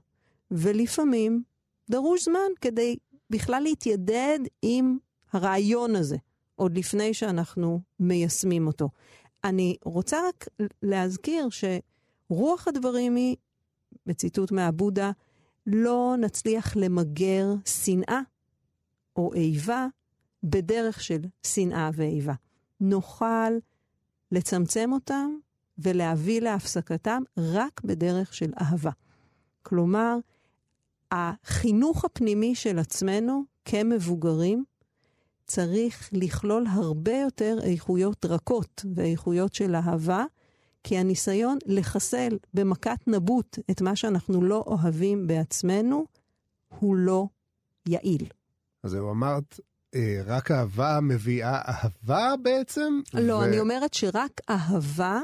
ולפעמים 0.50 1.42
דרוש 1.90 2.24
זמן 2.24 2.50
כדי 2.60 2.96
בכלל 3.30 3.62
להתיידד 3.62 4.38
עם 4.62 4.98
הרעיון 5.32 5.96
הזה, 5.96 6.16
עוד 6.54 6.78
לפני 6.78 7.14
שאנחנו 7.14 7.80
מיישמים 8.00 8.66
אותו. 8.66 8.88
אני 9.44 9.76
רוצה 9.84 10.18
רק 10.28 10.48
להזכיר 10.82 11.48
שרוח 11.50 12.68
הדברים 12.68 13.16
היא, 13.16 13.36
בציטוט 14.06 14.52
מהבודה, 14.52 15.10
לא 15.66 16.14
נצליח 16.18 16.76
למגר 16.76 17.46
שנאה 17.64 18.20
או 19.16 19.34
איבה 19.34 19.86
בדרך 20.42 21.02
של 21.02 21.20
שנאה 21.46 21.90
ואיבה. 21.94 22.34
נוכל 22.80 23.50
לצמצם 24.32 24.90
אותם 24.92 25.30
ולהביא 25.82 26.40
להפסקתם 26.40 27.22
רק 27.36 27.80
בדרך 27.84 28.34
של 28.34 28.52
אהבה. 28.60 28.90
כלומר, 29.62 30.16
החינוך 31.10 32.04
הפנימי 32.04 32.54
של 32.54 32.78
עצמנו 32.78 33.44
כמבוגרים 33.64 34.64
צריך 35.46 36.10
לכלול 36.12 36.66
הרבה 36.70 37.16
יותר 37.16 37.58
איכויות 37.62 38.24
רכות 38.24 38.84
ואיכויות 38.94 39.54
של 39.54 39.74
אהבה, 39.74 40.24
כי 40.84 40.98
הניסיון 40.98 41.58
לחסל 41.66 42.38
במכת 42.54 42.98
נבוט 43.06 43.58
את 43.70 43.80
מה 43.80 43.96
שאנחנו 43.96 44.42
לא 44.42 44.64
אוהבים 44.66 45.26
בעצמנו, 45.26 46.06
הוא 46.78 46.96
לא 46.96 47.26
יעיל. 47.86 48.26
אז 48.82 48.90
זהו, 48.90 49.10
אמרת, 49.10 49.60
אה, 49.94 50.22
רק 50.26 50.50
אהבה 50.50 50.98
מביאה 51.02 51.60
אהבה 51.68 52.34
בעצם? 52.42 53.00
לא, 53.14 53.34
ו... 53.34 53.44
אני 53.44 53.60
אומרת 53.60 53.94
שרק 53.94 54.40
אהבה 54.50 55.20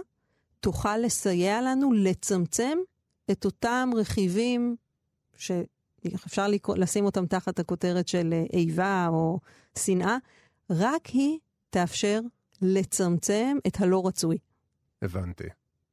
תוכל 0.61 0.97
לסייע 0.97 1.63
לנו 1.63 1.93
לצמצם 1.93 2.79
את 3.31 3.45
אותם 3.45 3.91
רכיבים 3.97 4.77
שאפשר 5.37 6.47
לשים 6.77 7.05
אותם 7.05 7.27
תחת 7.27 7.59
הכותרת 7.59 8.09
של 8.09 8.33
אה, 8.33 8.45
איבה 8.53 9.07
או 9.11 9.41
שנאה, 9.79 10.17
רק 10.71 11.07
היא 11.07 11.39
תאפשר 11.71 12.21
לצמצם 12.63 13.57
את 13.67 13.81
הלא 13.81 14.07
רצוי. 14.07 14.39
הבנתי. 15.03 15.45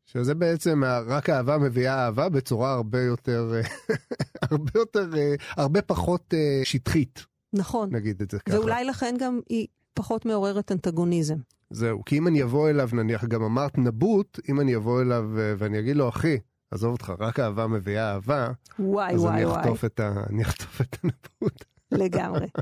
שזה 0.05 0.35
בעצם 0.35 0.83
רק 1.07 1.29
אהבה 1.29 1.57
מביאה 1.57 2.05
אהבה 2.05 2.29
בצורה 2.29 2.73
הרבה 2.73 3.01
יותר, 3.01 3.51
הרבה 4.51 4.71
יותר, 4.75 5.09
הרבה 5.49 5.81
פחות 5.81 6.33
אה, 6.33 6.61
שטחית. 6.63 7.25
נכון. 7.53 7.95
נגיד 7.95 8.21
את 8.21 8.31
זה 8.31 8.39
ככה. 8.39 8.59
ואולי 8.59 8.83
לכן 8.83 9.15
גם 9.19 9.39
היא 9.49 9.67
פחות 9.93 10.25
מעוררת 10.25 10.71
אנטגוניזם. 10.71 11.37
זהו, 11.69 12.05
כי 12.05 12.17
אם 12.17 12.27
אני 12.27 12.43
אבוא 12.43 12.69
אליו, 12.69 12.89
נניח, 12.93 13.25
גם 13.25 13.43
אמרת 13.43 13.77
נבוט, 13.77 14.39
אם 14.49 14.61
אני 14.61 14.75
אבוא 14.75 15.01
אליו 15.01 15.39
אה, 15.39 15.53
ואני 15.57 15.79
אגיד 15.79 15.95
לו, 15.95 16.09
אחי, 16.09 16.37
עזוב 16.71 16.91
אותך, 16.91 17.13
רק 17.19 17.39
אהבה 17.39 17.67
מביאה 17.67 18.11
אהבה, 18.13 18.49
וואי, 18.79 19.13
אז 19.13 19.21
וואי, 19.21 19.33
אני 19.35 19.45
וואי. 19.45 19.61
אחטוף 19.61 19.85
את, 19.85 19.99
ה... 19.99 20.13
אני 20.29 20.43
אחטוף 20.43 20.81
את 20.81 20.97
הנבוט. 21.03 21.65
לגמרי. 21.91 22.47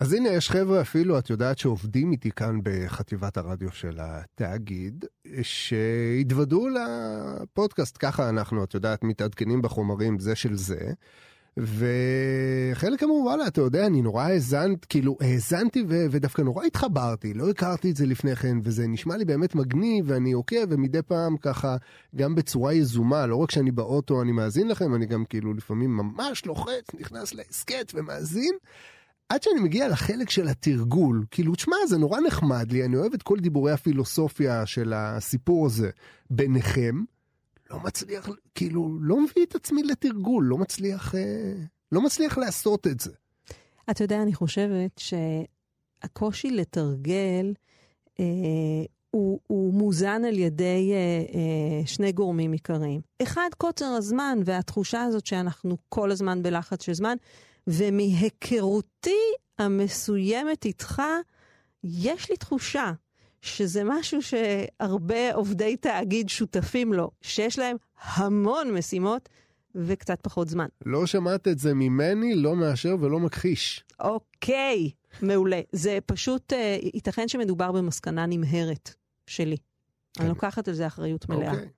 אז 0.00 0.12
הנה, 0.12 0.28
יש 0.28 0.50
חבר'ה 0.50 0.80
אפילו, 0.80 1.18
את 1.18 1.30
יודעת, 1.30 1.58
שעובדים 1.58 2.12
איתי 2.12 2.30
כאן 2.30 2.58
בחטיבת 2.62 3.36
הרדיו 3.36 3.72
של 3.72 3.98
התאגיד, 4.00 5.04
שהתוודעו 5.42 6.68
לפודקאסט, 6.68 7.96
ככה 8.00 8.28
אנחנו, 8.28 8.64
את 8.64 8.74
יודעת, 8.74 9.04
מתעדכנים 9.04 9.62
בחומרים 9.62 10.18
זה 10.18 10.34
של 10.34 10.56
זה. 10.56 10.92
וחלק 11.56 13.02
אמרו, 13.02 13.22
וואלה, 13.24 13.46
אתה 13.46 13.60
יודע, 13.60 13.86
אני 13.86 14.02
נורא 14.02 14.24
האזנת, 14.24 14.84
כאילו, 14.84 15.16
האזנתי 15.20 15.84
ו- 15.88 16.06
ודווקא 16.10 16.42
נורא 16.42 16.64
התחברתי, 16.64 17.34
לא 17.34 17.50
הכרתי 17.50 17.90
את 17.90 17.96
זה 17.96 18.06
לפני 18.06 18.36
כן, 18.36 18.58
וזה 18.62 18.86
נשמע 18.86 19.16
לי 19.16 19.24
באמת 19.24 19.54
מגניב, 19.54 20.04
ואני 20.08 20.32
עוקב, 20.32 20.66
ומדי 20.68 21.02
פעם 21.02 21.36
ככה, 21.36 21.76
גם 22.16 22.34
בצורה 22.34 22.72
יזומה, 22.72 23.26
לא 23.26 23.36
רק 23.36 23.50
שאני 23.50 23.70
באוטו, 23.70 24.22
אני 24.22 24.32
מאזין 24.32 24.68
לכם, 24.68 24.94
אני 24.94 25.06
גם 25.06 25.24
כאילו 25.24 25.54
לפעמים 25.54 25.96
ממש 25.96 26.46
לוחץ, 26.46 26.84
נכנס 27.00 27.34
להסכת 27.34 27.92
ומאזין. 27.94 28.54
עד 29.28 29.42
שאני 29.42 29.60
מגיע 29.60 29.88
לחלק 29.88 30.30
של 30.30 30.48
התרגול, 30.48 31.24
כאילו, 31.30 31.54
תשמע, 31.54 31.76
זה 31.88 31.98
נורא 31.98 32.20
נחמד 32.20 32.72
לי, 32.72 32.84
אני 32.84 32.96
אוהב 32.96 33.14
את 33.14 33.22
כל 33.22 33.38
דיבורי 33.38 33.72
הפילוסופיה 33.72 34.66
של 34.66 34.92
הסיפור 34.96 35.66
הזה 35.66 35.90
ביניכם. 36.30 37.02
לא 37.70 37.80
מצליח, 37.80 38.28
כאילו, 38.54 38.98
לא 39.00 39.16
מביא 39.20 39.44
את 39.44 39.54
עצמי 39.54 39.82
לתרגול, 39.82 40.44
לא 40.44 40.58
מצליח, 40.58 41.14
אה, 41.14 41.54
לא 41.92 42.02
מצליח 42.02 42.38
לעשות 42.38 42.86
את 42.86 43.00
זה. 43.00 43.10
אתה 43.90 44.04
יודע, 44.04 44.22
אני 44.22 44.34
חושבת 44.34 45.00
שהקושי 45.00 46.50
לתרגל 46.50 47.54
אה, 48.20 48.24
הוא, 49.10 49.40
הוא 49.46 49.74
מוזן 49.74 50.24
על 50.24 50.38
ידי 50.38 50.92
אה, 50.92 50.96
אה, 51.34 51.86
שני 51.86 52.12
גורמים 52.12 52.52
עיקריים. 52.52 53.00
אחד, 53.22 53.48
קוצר 53.58 53.86
הזמן 53.86 54.38
והתחושה 54.44 55.02
הזאת 55.02 55.26
שאנחנו 55.26 55.76
כל 55.88 56.10
הזמן 56.10 56.42
בלחץ 56.42 56.82
של 56.82 56.92
זמן, 56.92 57.16
ומהיכרותי 57.66 59.20
המסוימת 59.58 60.64
איתך, 60.64 61.02
יש 61.84 62.30
לי 62.30 62.36
תחושה 62.36 62.92
שזה 63.42 63.82
משהו 63.84 64.22
שהרבה 64.22 65.34
עובדי 65.34 65.76
תאגיד 65.76 66.28
שותפים 66.28 66.92
לו, 66.92 67.10
שיש 67.22 67.58
להם 67.58 67.76
המון 68.02 68.74
משימות 68.74 69.28
וקצת 69.74 70.20
פחות 70.22 70.48
זמן. 70.48 70.66
לא 70.86 71.06
שמעת 71.06 71.48
את 71.48 71.58
זה 71.58 71.74
ממני, 71.74 72.34
לא 72.34 72.56
מאשר 72.56 72.96
ולא 73.00 73.20
מכחיש. 73.20 73.84
אוקיי, 74.00 74.90
מעולה. 75.22 75.60
זה 75.72 75.98
פשוט, 76.06 76.52
אה, 76.52 76.78
ייתכן 76.94 77.28
שמדובר 77.28 77.72
במסקנה 77.72 78.26
נמהרת 78.26 78.94
שלי. 79.26 79.56
כן. 80.14 80.22
אני 80.22 80.28
לוקחת 80.28 80.68
על 80.68 80.74
זה 80.74 80.86
אחריות 80.86 81.28
מלאה. 81.28 81.52
אוקיי. 81.52 81.68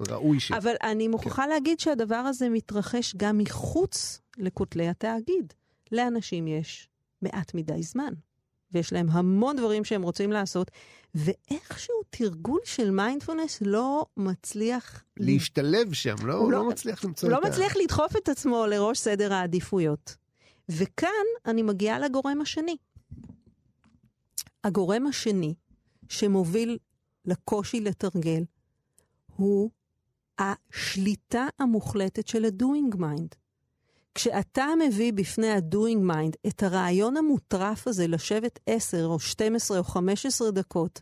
ראוי 0.00 0.40
ש... 0.40 0.52
אבל 0.52 0.74
אני 0.82 1.08
מוכרחה 1.08 1.46
להגיד 1.46 1.80
שהדבר 1.80 2.14
הזה 2.14 2.48
מתרחש 2.48 3.14
גם 3.16 3.38
מחוץ 3.38 4.20
לכותלי 4.38 4.88
התאגיד. 4.88 5.52
לאנשים 5.92 6.46
יש 6.46 6.88
מעט 7.22 7.54
מדי 7.54 7.82
זמן, 7.82 8.12
ויש 8.74 8.92
להם 8.92 9.10
המון 9.10 9.56
דברים 9.56 9.84
שהם 9.84 10.02
רוצים 10.02 10.32
לעשות, 10.32 10.70
ואיכשהו 11.14 11.94
תרגול 12.10 12.60
של 12.64 12.90
מיינדפולנס 12.90 13.58
לא 13.60 14.06
מצליח... 14.16 15.04
להשתלב 15.16 15.92
שם, 15.92 16.14
לא, 16.26 16.34
הוא 16.34 16.52
לא- 16.52 16.58
לא 16.58 16.68
מצליח 16.68 17.04
למצוא 17.04 17.28
הוא 17.28 17.36
את 17.38 17.42
לא 17.42 17.46
ה... 17.46 17.50
מצליח 17.50 17.76
לדחוף 17.76 18.16
את 18.16 18.28
עצמו 18.28 18.66
לראש 18.66 18.98
סדר 18.98 19.32
העדיפויות. 19.32 20.16
וכאן 20.68 21.08
אני 21.46 21.62
מגיעה 21.62 21.98
לגורם 21.98 22.40
השני. 22.40 22.76
הגורם 24.64 25.06
השני 25.06 25.54
שמוביל 26.08 26.78
לקושי 27.24 27.80
לתרגל 27.80 28.44
הוא 29.36 29.70
השליטה 30.38 31.46
המוחלטת 31.58 32.28
של 32.28 32.44
ה-doing 32.44 32.96
mind. 32.96 33.43
כשאתה 34.14 34.66
מביא 34.86 35.12
בפני 35.12 35.48
ה-doing 35.50 36.10
mind 36.12 36.36
את 36.46 36.62
הרעיון 36.62 37.16
המוטרף 37.16 37.88
הזה 37.88 38.06
לשבת 38.06 38.58
10 38.66 39.04
או 39.06 39.18
12 39.20 39.78
או 39.78 39.84
15 39.84 40.50
דקות, 40.50 41.00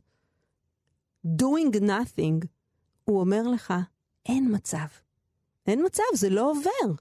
doing 1.26 1.74
nothing, 1.80 2.46
הוא 3.04 3.20
אומר 3.20 3.42
לך, 3.48 3.74
אין 4.26 4.54
מצב. 4.54 4.86
אין 5.66 5.84
מצב, 5.86 6.02
זה 6.14 6.30
לא 6.30 6.50
עובר. 6.50 6.94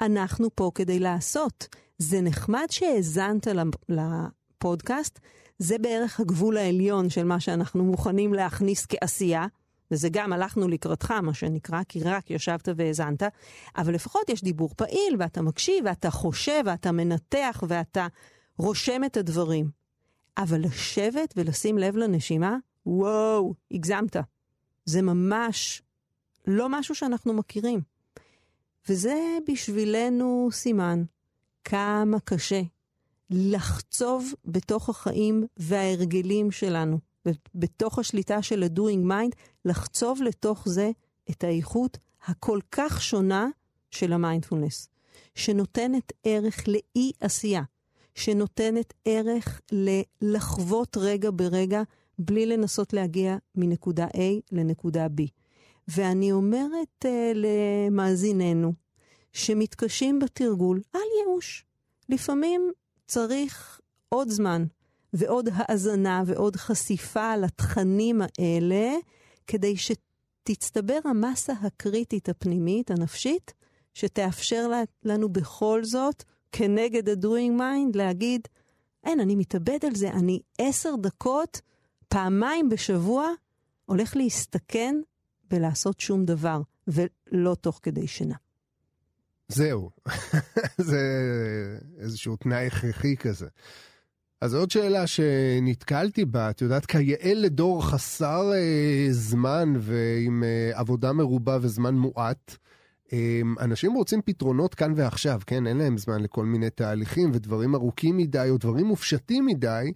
אנחנו 0.00 0.48
פה 0.54 0.70
כדי 0.74 0.98
לעשות. 0.98 1.68
זה 1.98 2.20
נחמד 2.20 2.66
שהאזנת 2.70 3.46
לפ- 3.46 3.84
לפודקאסט, 3.88 5.18
זה 5.58 5.78
בערך 5.78 6.20
הגבול 6.20 6.56
העליון 6.56 7.10
של 7.10 7.24
מה 7.24 7.40
שאנחנו 7.40 7.84
מוכנים 7.84 8.34
להכניס 8.34 8.86
כעשייה, 8.88 9.46
וזה 9.90 10.08
גם 10.08 10.32
הלכנו 10.32 10.68
לקראתך, 10.68 11.10
מה 11.10 11.34
שנקרא, 11.34 11.82
כי 11.88 12.02
רק 12.02 12.30
ישבת 12.30 12.68
והאזנת, 12.76 13.22
אבל 13.76 13.94
לפחות 13.94 14.28
יש 14.28 14.44
דיבור 14.44 14.70
פעיל, 14.76 15.16
ואתה 15.18 15.42
מקשיב, 15.42 15.84
ואתה 15.84 16.10
חושב, 16.10 16.62
ואתה 16.66 16.92
מנתח, 16.92 17.62
ואתה 17.68 18.06
רושם 18.58 19.04
את 19.04 19.16
הדברים. 19.16 19.70
אבל 20.38 20.60
לשבת 20.60 21.34
ולשים 21.36 21.78
לב 21.78 21.96
לנשימה, 21.96 22.56
וואו, 22.86 23.54
הגזמת. 23.70 24.16
זה 24.84 25.02
ממש 25.02 25.82
לא 26.46 26.68
משהו 26.68 26.94
שאנחנו 26.94 27.32
מכירים. 27.32 27.80
וזה 28.88 29.38
בשבילנו 29.48 30.48
סימן 30.52 31.02
כמה 31.64 32.20
קשה 32.20 32.62
לחצוב 33.30 34.32
בתוך 34.44 34.88
החיים 34.88 35.46
וההרגלים 35.56 36.50
שלנו, 36.50 36.98
בתוך 37.54 37.98
השליטה 37.98 38.42
של 38.42 38.62
ה-doing 38.62 39.10
mind, 39.10 39.36
לחצוב 39.64 40.22
לתוך 40.22 40.68
זה 40.68 40.90
את 41.30 41.44
האיכות 41.44 41.98
הכל 42.26 42.58
כך 42.70 43.02
שונה 43.02 43.48
של 43.90 44.12
המיינדפולנס, 44.12 44.88
שנותנת 45.34 46.12
ערך 46.24 46.68
לאי 46.68 47.12
עשייה, 47.20 47.62
שנותנת 48.14 48.94
ערך 49.04 49.60
ללחוות 49.72 50.96
רגע 50.96 51.30
ברגע 51.34 51.82
בלי 52.18 52.46
לנסות 52.46 52.92
להגיע 52.92 53.36
מנקודה 53.54 54.06
A 54.06 54.40
לנקודה 54.52 55.06
B. 55.06 55.22
ואני 55.88 56.32
אומרת 56.32 57.04
uh, 57.04 57.08
למאזיננו, 57.34 58.72
שמתקשים 59.32 60.18
בתרגול, 60.18 60.80
אל 60.94 61.00
ייאוש. 61.20 61.64
לפעמים 62.08 62.72
צריך 63.06 63.80
עוד 64.08 64.28
זמן 64.28 64.64
ועוד 65.12 65.48
האזנה 65.52 66.22
ועוד 66.26 66.56
חשיפה 66.56 67.36
לתכנים 67.36 68.20
האלה, 68.22 68.92
כדי 69.50 69.74
שתצטבר 69.76 70.98
המסה 71.04 71.52
הקריטית 71.52 72.28
הפנימית, 72.28 72.90
הנפשית, 72.90 73.52
שתאפשר 73.94 74.70
לנו 75.04 75.28
בכל 75.28 75.84
זאת, 75.84 76.24
כנגד 76.52 77.08
ה-doing 77.08 77.60
mind, 77.60 77.96
להגיד, 77.96 78.48
אין, 79.04 79.20
אני 79.20 79.36
מתאבד 79.36 79.78
על 79.86 79.94
זה, 79.94 80.10
אני 80.10 80.40
עשר 80.58 80.96
דקות, 81.00 81.60
פעמיים 82.08 82.68
בשבוע, 82.68 83.28
הולך 83.86 84.16
להסתכן 84.16 84.94
בלעשות 85.50 86.00
שום 86.00 86.24
דבר, 86.24 86.60
ולא 86.88 87.54
תוך 87.54 87.80
כדי 87.82 88.06
שינה. 88.06 88.36
זהו, 89.48 89.90
זה 90.90 91.00
איזשהו 91.98 92.36
תנאי 92.36 92.66
הכרחי 92.66 93.16
כזה. 93.16 93.46
אז 94.40 94.54
עוד 94.54 94.70
שאלה 94.70 95.06
שנתקלתי 95.06 96.24
בה, 96.24 96.50
את 96.50 96.60
יודעת, 96.60 96.86
כיאה 96.86 97.34
לדור 97.34 97.86
חסר 97.86 98.52
אה, 98.54 99.06
זמן 99.10 99.72
ועם 99.78 100.44
אה, 100.44 100.70
עבודה 100.74 101.12
מרובה 101.12 101.58
וזמן 101.60 101.94
מועט, 101.94 102.56
אה, 103.12 103.40
אנשים 103.60 103.92
רוצים 103.92 104.20
פתרונות 104.24 104.74
כאן 104.74 104.92
ועכשיו, 104.96 105.40
כן? 105.46 105.66
אין 105.66 105.78
להם 105.78 105.98
זמן 105.98 106.22
לכל 106.22 106.44
מיני 106.44 106.70
תהליכים 106.70 107.30
ודברים 107.34 107.74
ארוכים 107.74 108.16
מדי 108.16 108.46
או 108.50 108.58
דברים 108.58 108.86
מופשטים 108.86 109.46
מדי. 109.46 109.92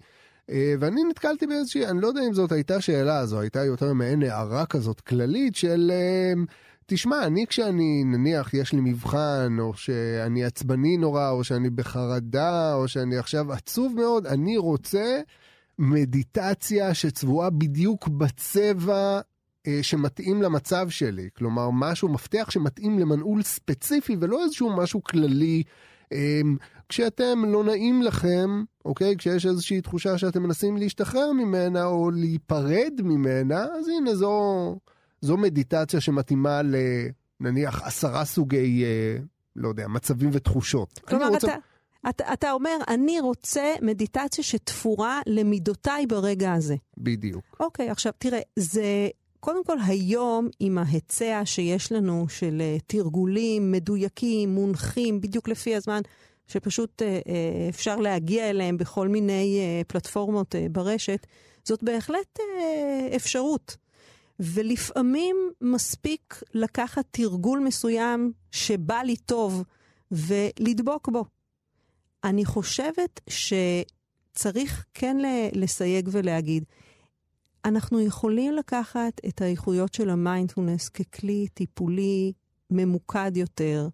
אה, 0.49 0.73
ואני 0.79 1.03
נתקלתי 1.03 1.47
באיזושהי, 1.47 1.85
אני 1.85 2.01
לא 2.01 2.07
יודע 2.07 2.21
אם 2.27 2.33
זאת 2.33 2.51
הייתה 2.51 2.81
שאלה, 2.81 3.25
זו 3.25 3.39
הייתה 3.39 3.65
יותר 3.65 3.93
מעין 3.93 4.23
הערה 4.23 4.65
כזאת 4.65 5.01
כללית 5.01 5.55
של... 5.55 5.91
אה, 5.93 6.33
תשמע, 6.87 7.25
אני 7.25 7.47
כשאני, 7.47 8.03
נניח, 8.03 8.53
יש 8.53 8.73
לי 8.73 8.81
מבחן, 8.81 9.57
או 9.59 9.73
שאני 9.73 10.45
עצבני 10.45 10.97
נורא, 10.97 11.29
או 11.29 11.43
שאני 11.43 11.69
בחרדה, 11.69 12.73
או 12.73 12.87
שאני 12.87 13.17
עכשיו 13.17 13.53
עצוב 13.53 13.93
מאוד, 13.95 14.25
אני 14.25 14.57
רוצה 14.57 15.21
מדיטציה 15.79 16.93
שצבועה 16.93 17.49
בדיוק 17.49 18.07
בצבע 18.07 19.19
אה, 19.67 19.79
שמתאים 19.81 20.41
למצב 20.41 20.89
שלי. 20.89 21.29
כלומר, 21.37 21.69
משהו, 21.69 22.09
מפתח 22.09 22.47
שמתאים 22.51 22.99
למנעול 22.99 23.43
ספציפי, 23.43 24.15
ולא 24.19 24.43
איזשהו 24.43 24.75
משהו 24.77 25.03
כללי. 25.03 25.63
אה, 26.13 26.41
כשאתם 26.89 27.45
לא 27.45 27.63
נעים 27.63 28.01
לכם, 28.01 28.63
אוקיי? 28.85 29.15
כשיש 29.17 29.45
איזושהי 29.45 29.81
תחושה 29.81 30.17
שאתם 30.17 30.43
מנסים 30.43 30.77
להשתחרר 30.77 31.31
ממנה, 31.31 31.85
או 31.85 32.11
להיפרד 32.11 32.93
ממנה, 33.03 33.63
אז 33.63 33.87
הנה 33.87 34.15
זו... 34.15 34.75
זו 35.21 35.37
מדיטציה 35.37 36.01
שמתאימה 36.01 36.61
לנניח 37.39 37.81
עשרה 37.83 38.25
סוגי, 38.25 38.83
אה, 38.83 39.17
לא 39.55 39.67
יודע, 39.67 39.87
מצבים 39.87 40.29
ותחושות. 40.33 40.99
כלומר, 40.99 41.27
רוצה... 41.27 41.47
אתה, 41.47 41.55
אתה, 42.09 42.33
אתה 42.33 42.51
אומר, 42.51 42.77
אני 42.87 43.19
רוצה 43.19 43.73
מדיטציה 43.81 44.43
שתפורה 44.43 45.21
למידותיי 45.27 46.07
ברגע 46.07 46.53
הזה. 46.53 46.75
בדיוק. 46.97 47.43
אוקיי, 47.59 47.89
עכשיו 47.89 48.11
תראה, 48.17 48.39
זה 48.55 49.07
קודם 49.39 49.63
כל 49.63 49.77
היום 49.87 50.49
עם 50.59 50.77
ההיצע 50.77 51.41
שיש 51.45 51.91
לנו 51.91 52.25
של 52.29 52.61
uh, 52.61 52.81
תרגולים 52.87 53.71
מדויקים, 53.71 54.49
מונחים, 54.55 55.21
בדיוק 55.21 55.47
לפי 55.47 55.75
הזמן, 55.75 56.01
שפשוט 56.47 57.01
uh, 57.01 57.05
uh, 57.05 57.29
אפשר 57.69 57.95
להגיע 57.95 58.49
אליהם 58.49 58.77
בכל 58.77 59.07
מיני 59.07 59.59
פלטפורמות 59.87 60.55
ברשת, 60.71 61.27
זאת 61.63 61.83
בהחלט 61.83 62.39
אפשרות. 63.15 63.77
ולפעמים 64.39 65.35
מספיק 65.61 66.43
לקחת 66.53 67.05
תרגול 67.11 67.59
מסוים 67.59 68.31
שבא 68.51 69.01
לי 69.01 69.15
טוב 69.15 69.63
ולדבוק 70.11 71.09
בו. 71.09 71.25
אני 72.23 72.45
חושבת 72.45 73.21
שצריך 73.29 74.85
כן 74.93 75.17
לסייג 75.53 76.09
ולהגיד, 76.11 76.63
אנחנו 77.65 78.01
יכולים 78.01 78.53
לקחת 78.53 79.21
את 79.27 79.41
האיכויות 79.41 79.93
של 79.93 80.09
המיינדפולנס 80.09 80.89
ככלי 80.89 81.47
טיפולי 81.53 82.33
ממוקד 82.71 83.37
יותר. 83.37 83.87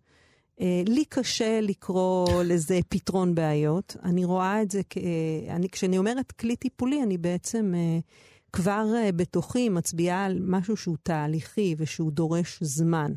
לי 0.88 1.06
קשה 1.10 1.62
לקרוא 1.62 2.28
לזה 2.50 2.80
פתרון 2.90 3.36
בעיות. 3.36 3.96
אני 4.04 4.26
רואה 4.26 4.62
את 4.62 4.72
זה, 4.72 4.82
כ... 4.90 4.98
אני, 5.50 5.70
כשאני 5.70 5.98
אומרת 5.98 6.32
כלי 6.32 6.56
טיפולי, 6.56 7.04
אני 7.04 7.18
בעצם 7.18 7.74
כבר 8.54 8.86
בתוכי 9.16 9.70
מצביעה 9.70 10.26
על 10.26 10.40
משהו 10.42 10.78
שהוא 10.78 10.98
תהליכי 11.04 11.76
ושהוא 11.78 12.12
דורש 12.12 12.58
זמן. 12.62 13.12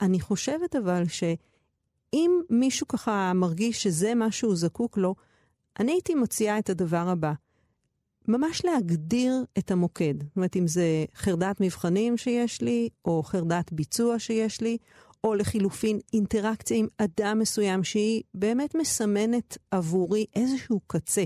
אני 0.00 0.20
חושבת 0.20 0.76
אבל 0.76 1.02
שאם 1.08 2.40
מישהו 2.50 2.88
ככה 2.88 3.32
מרגיש 3.34 3.82
שזה 3.82 4.14
מה 4.14 4.32
שהוא 4.32 4.56
זקוק 4.56 4.98
לו, 4.98 5.14
אני 5.80 5.92
הייתי 5.92 6.14
מציעה 6.14 6.58
את 6.58 6.70
הדבר 6.70 7.08
הבא. 7.08 7.32
ממש 8.28 8.64
להגדיר 8.64 9.44
את 9.58 9.70
המוקד. 9.70 10.14
זאת 10.22 10.36
אומרת, 10.36 10.56
אם 10.56 10.66
זה 10.66 11.04
חרדת 11.14 11.60
מבחנים 11.60 12.16
שיש 12.16 12.62
לי, 12.62 12.88
או 13.04 13.22
חרדת 13.22 13.72
ביצוע 13.72 14.18
שיש 14.18 14.60
לי, 14.60 14.78
או 15.24 15.34
לחילופין 15.34 15.98
אינטראקציה 16.12 16.76
עם 16.76 16.86
אדם 16.98 17.38
מסוים 17.38 17.84
שהיא 17.84 18.22
באמת 18.34 18.74
מסמנת 18.74 19.58
עבורי 19.70 20.26
איזשהו 20.34 20.80
קצה. 20.86 21.24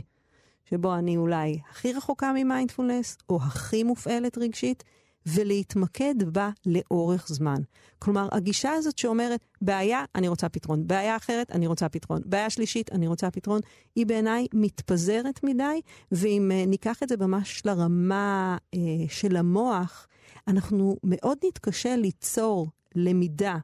שבו 0.70 0.94
אני 0.94 1.16
אולי 1.16 1.58
הכי 1.70 1.92
רחוקה 1.92 2.32
ממיינדפולנס, 2.32 3.18
או 3.28 3.36
הכי 3.36 3.82
מופעלת 3.82 4.38
רגשית, 4.38 4.84
ולהתמקד 5.26 6.14
בה 6.26 6.50
לאורך 6.66 7.28
זמן. 7.28 7.62
כלומר, 7.98 8.28
הגישה 8.32 8.72
הזאת 8.72 8.98
שאומרת, 8.98 9.44
בעיה, 9.62 10.04
אני 10.14 10.28
רוצה 10.28 10.48
פתרון, 10.48 10.86
בעיה 10.86 11.16
אחרת, 11.16 11.50
אני 11.50 11.66
רוצה 11.66 11.88
פתרון, 11.88 12.22
בעיה 12.24 12.50
שלישית, 12.50 12.92
אני 12.92 13.06
רוצה 13.06 13.30
פתרון, 13.30 13.60
היא 13.96 14.06
בעיניי 14.06 14.46
מתפזרת 14.54 15.44
מדי, 15.44 15.80
ואם 16.12 16.50
uh, 16.50 16.68
ניקח 16.68 17.02
את 17.02 17.08
זה 17.08 17.16
ממש 17.16 17.62
לרמה 17.64 18.56
uh, 18.74 18.78
של 19.08 19.36
המוח, 19.36 20.06
אנחנו 20.48 20.96
מאוד 21.04 21.38
נתקשה 21.46 21.96
ליצור 21.96 22.68
למידה 22.94 23.56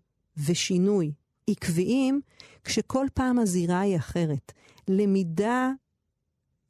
ושינוי 0.47 1.12
עקביים, 1.51 2.21
כשכל 2.64 3.07
פעם 3.14 3.38
הזירה 3.38 3.81
היא 3.81 3.97
אחרת. 3.97 4.53
למידה 4.88 5.71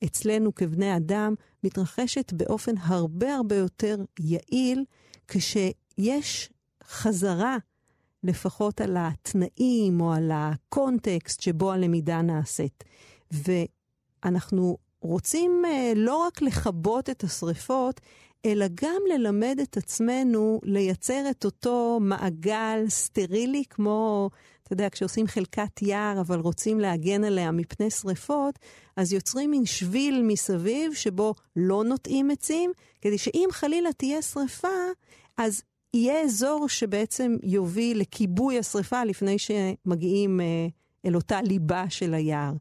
אצלנו 0.05 0.55
כבני 0.55 0.97
אדם 0.97 1.35
מתרחשת 1.65 2.33
באופן 2.33 2.75
הרבה 2.79 3.35
הרבה 3.35 3.57
יותר 3.57 3.97
יעיל 4.21 4.85
כשיש 5.29 6.51
חזרה 6.85 7.57
לפחות 8.25 8.81
על 8.81 8.97
התנאים 8.99 10.01
או 10.01 10.13
על 10.13 10.31
הקונטקסט 10.35 11.41
שבו 11.41 11.73
הלמידה 11.73 12.23
נעשית. 12.23 12.85
ואנחנו 13.31 14.77
רוצים 15.01 15.63
uh, 15.65 15.99
לא 15.99 16.17
רק 16.17 16.43
לכבות 16.43 17.11
את 17.11 17.25
השריפות, 17.25 18.01
אלא 18.45 18.67
גם 18.75 19.03
ללמד 19.15 19.59
את 19.63 19.77
עצמנו 19.77 20.61
לייצר 20.65 21.31
את 21.31 21.45
אותו 21.45 21.99
מעגל 22.01 22.85
סטרילי, 22.89 23.65
כמו, 23.71 24.31
אתה 24.67 24.73
יודע, 24.73 24.89
כשעושים 24.91 25.27
חלקת 25.27 25.83
יער, 25.83 26.21
אבל 26.21 26.41
רוצים 26.41 26.81
להגן 26.81 27.25
עליה 27.25 27.51
מפני 27.51 27.91
שריפות, 27.91 28.59
אז 28.97 29.13
יוצרים 29.13 29.51
מין 29.51 29.67
שביל 29.67 30.23
מסביב 30.23 30.95
שבו 30.95 31.35
לא 31.57 31.85
נוטעים 31.85 32.31
עצים, 32.31 32.73
כדי 33.01 33.19
שאם 33.19 33.49
חלילה 33.53 33.93
תהיה 33.93 34.23
שריפה, 34.23 34.69
אז 35.37 35.63
יהיה 35.95 36.23
אזור 36.23 36.69
שבעצם 36.69 37.37
יוביל 37.43 38.01
לכיבוי 38.01 38.59
השריפה 38.59 39.05
לפני 39.05 39.37
שמגיעים 39.39 40.41
אה, 40.41 40.67
אל 41.07 41.15
אותה 41.15 41.43
ליבה 41.43 41.85
של 41.89 42.15
היער. 42.15 42.53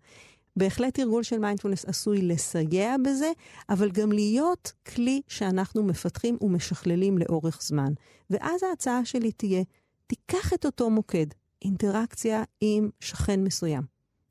בהחלט 0.55 0.93
תרגול 0.93 1.23
של 1.23 1.39
מיינדפולנס 1.39 1.85
עשוי 1.85 2.21
לסייע 2.21 2.95
בזה, 3.05 3.31
אבל 3.69 3.91
גם 3.91 4.11
להיות 4.11 4.71
כלי 4.95 5.21
שאנחנו 5.27 5.83
מפתחים 5.83 6.37
ומשכללים 6.41 7.17
לאורך 7.17 7.59
זמן. 7.61 7.93
ואז 8.29 8.63
ההצעה 8.63 9.05
שלי 9.05 9.31
תהיה, 9.31 9.63
תיקח 10.07 10.53
את 10.53 10.65
אותו 10.65 10.89
מוקד, 10.89 11.27
אינטראקציה 11.65 12.43
עם 12.61 12.89
שכן 12.99 13.43
מסוים, 13.43 13.83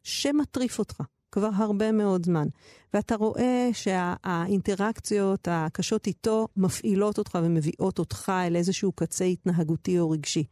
שמטריף 0.02 0.78
אותך 0.78 1.02
כבר 1.32 1.50
הרבה 1.54 1.92
מאוד 1.92 2.26
זמן, 2.26 2.48
ואתה 2.94 3.16
רואה 3.16 3.68
שהאינטראקציות 3.72 5.48
הקשות 5.50 6.06
איתו 6.06 6.48
מפעילות 6.56 7.18
אותך 7.18 7.38
ומביאות 7.42 7.98
אותך 7.98 8.32
אל 8.46 8.56
איזשהו 8.56 8.92
קצה 8.92 9.24
התנהגותי 9.24 9.98
או 9.98 10.10
רגשי. 10.10 10.44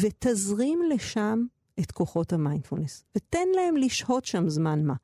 ותזרים 0.00 0.80
לשם 0.94 1.44
את 1.80 1.92
כוחות 1.92 2.32
המיינדפולנס, 2.32 3.04
ותן 3.16 3.48
להם 3.56 3.76
לשהות 3.76 4.24
שם 4.24 4.48
זמן 4.48 4.84
מה. 4.84 4.94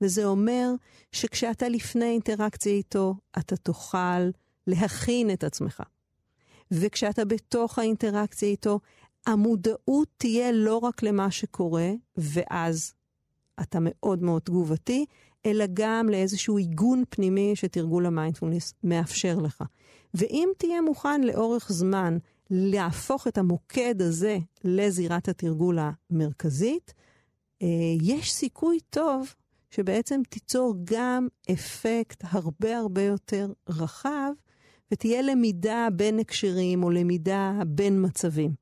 וזה 0.00 0.24
אומר 0.24 0.70
שכשאתה 1.12 1.68
לפני 1.68 2.04
אינטראקציה 2.04 2.72
איתו, 2.72 3.14
אתה 3.38 3.56
תוכל 3.56 4.30
להכין 4.66 5.30
את 5.30 5.44
עצמך. 5.44 5.82
וכשאתה 6.70 7.24
בתוך 7.24 7.78
האינטראקציה 7.78 8.48
איתו, 8.48 8.80
המודעות 9.26 10.08
תהיה 10.16 10.52
לא 10.52 10.78
רק 10.78 11.02
למה 11.02 11.30
שקורה, 11.30 11.90
ואז 12.16 12.92
אתה 13.60 13.78
מאוד 13.80 14.22
מאוד 14.22 14.42
תגובתי, 14.42 15.06
אלא 15.46 15.64
גם 15.72 16.08
לאיזשהו 16.08 16.56
עיגון 16.56 17.02
פנימי 17.10 17.56
שתרגול 17.56 18.06
המיינדפולנס 18.06 18.74
מאפשר 18.84 19.38
לך. 19.38 19.64
ואם 20.14 20.48
תהיה 20.58 20.80
מוכן 20.80 21.20
לאורך 21.20 21.72
זמן 21.72 22.18
להפוך 22.50 23.28
את 23.28 23.38
המוקד 23.38 24.02
הזה 24.02 24.38
לזירת 24.64 25.28
התרגול 25.28 25.78
המרכזית, 25.80 26.94
אה, 27.62 27.66
יש 28.02 28.32
סיכוי 28.32 28.78
טוב 28.90 29.34
שבעצם 29.70 30.20
תיצור 30.28 30.74
גם 30.84 31.28
אפקט 31.52 32.24
הרבה 32.30 32.78
הרבה 32.78 33.02
יותר 33.02 33.52
רחב, 33.68 34.30
ותהיה 34.92 35.22
למידה 35.22 35.88
בין 35.92 36.18
הקשרים 36.18 36.82
או 36.84 36.90
למידה 36.90 37.52
בין 37.66 38.04
מצבים. 38.06 38.59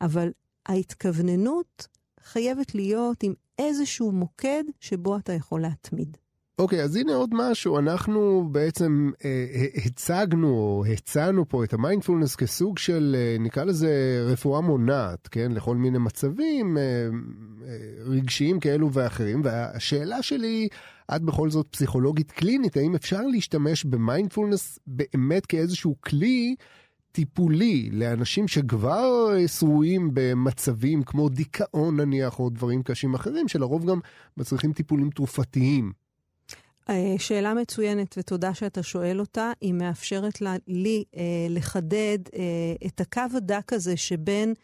אבל 0.00 0.30
ההתכווננות 0.66 1.86
חייבת 2.20 2.74
להיות 2.74 3.22
עם 3.22 3.34
איזשהו 3.58 4.12
מוקד 4.12 4.64
שבו 4.80 5.16
אתה 5.16 5.32
יכול 5.32 5.60
להתמיד. 5.60 6.16
אוקיי, 6.58 6.80
okay, 6.80 6.82
אז 6.82 6.96
הנה 6.96 7.14
עוד 7.14 7.30
משהו, 7.32 7.78
אנחנו 7.78 8.48
בעצם 8.52 9.10
אה, 9.24 9.46
הצגנו 9.84 10.48
או 10.48 10.84
הצענו 10.92 11.48
פה 11.48 11.64
את 11.64 11.72
המיינדפולנס 11.72 12.36
כסוג 12.36 12.78
של, 12.78 13.16
אה, 13.18 13.36
נקרא 13.40 13.64
לזה 13.64 14.22
רפואה 14.26 14.60
מונעת, 14.60 15.28
כן? 15.28 15.52
לכל 15.52 15.76
מיני 15.76 15.98
מצבים 15.98 16.78
אה, 16.78 16.82
אה, 16.82 17.76
רגשיים 18.04 18.60
כאלו 18.60 18.92
ואחרים, 18.92 19.40
והשאלה 19.44 20.22
שלי, 20.22 20.68
את 21.16 21.22
בכל 21.22 21.50
זאת 21.50 21.66
פסיכולוגית 21.70 22.30
קלינית, 22.30 22.76
האם 22.76 22.94
אפשר 22.94 23.22
להשתמש 23.22 23.84
במיינדפולנס 23.84 24.78
באמת 24.86 25.46
כאיזשהו 25.46 25.96
כלי 26.00 26.54
טיפולי 27.12 27.90
לאנשים 27.92 28.48
שכבר 28.48 29.28
שרויים 29.46 30.10
במצבים 30.14 31.02
כמו 31.02 31.28
דיכאון 31.28 32.00
נניח, 32.00 32.38
או 32.38 32.50
דברים 32.50 32.82
קשים 32.82 33.14
אחרים, 33.14 33.48
שלרוב 33.48 33.90
גם 33.90 34.00
מצריכים 34.36 34.72
טיפולים 34.72 35.10
תרופתיים? 35.10 35.92
אה, 36.90 37.14
שאלה 37.18 37.54
מצוינת, 37.54 38.14
ותודה 38.18 38.54
שאתה 38.54 38.82
שואל 38.82 39.20
אותה. 39.20 39.52
היא 39.60 39.74
מאפשרת 39.74 40.42
לי 40.68 41.04
אה, 41.16 41.22
לחדד 41.50 42.18
אה, 42.34 42.42
את 42.86 43.00
הקו 43.00 43.22
הדק 43.36 43.72
הזה 43.72 43.96
שבין 43.96 44.48
אה, 44.48 44.54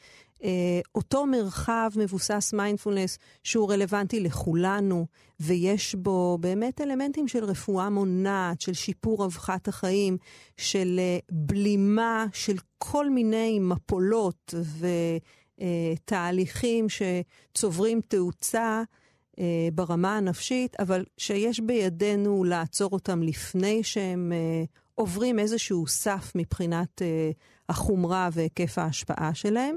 אותו 0.94 1.26
מרחב 1.26 1.90
מבוסס 1.96 2.52
מיינדפולנס 2.52 3.18
שהוא 3.42 3.72
רלוונטי 3.72 4.20
לכולנו, 4.20 5.06
ויש 5.40 5.94
בו 5.94 6.38
באמת 6.40 6.80
אלמנטים 6.80 7.28
של 7.28 7.44
רפואה 7.44 7.90
מונעת, 7.90 8.60
של 8.60 8.72
שיפור 8.72 9.24
רווחת 9.24 9.68
החיים, 9.68 10.16
של 10.56 10.96
אה, 10.98 11.18
בלימה 11.30 12.26
של 12.32 12.56
כל 12.78 13.10
מיני 13.10 13.58
מפולות 13.60 14.54
ותהליכים 15.58 16.84
אה, 16.84 17.22
שצוברים 17.54 18.00
תאוצה. 18.08 18.82
אה, 19.38 19.68
ברמה 19.74 20.16
הנפשית, 20.16 20.80
אבל 20.80 21.04
שיש 21.16 21.60
בידינו 21.60 22.44
לעצור 22.44 22.92
אותם 22.92 23.22
לפני 23.22 23.82
שהם 23.82 24.32
אה, 24.32 24.64
עוברים 24.94 25.38
איזשהו 25.38 25.86
סף 25.86 26.32
מבחינת 26.34 27.02
אה, 27.02 27.30
החומרה 27.68 28.28
והיקף 28.32 28.78
ההשפעה 28.78 29.34
שלהם, 29.34 29.76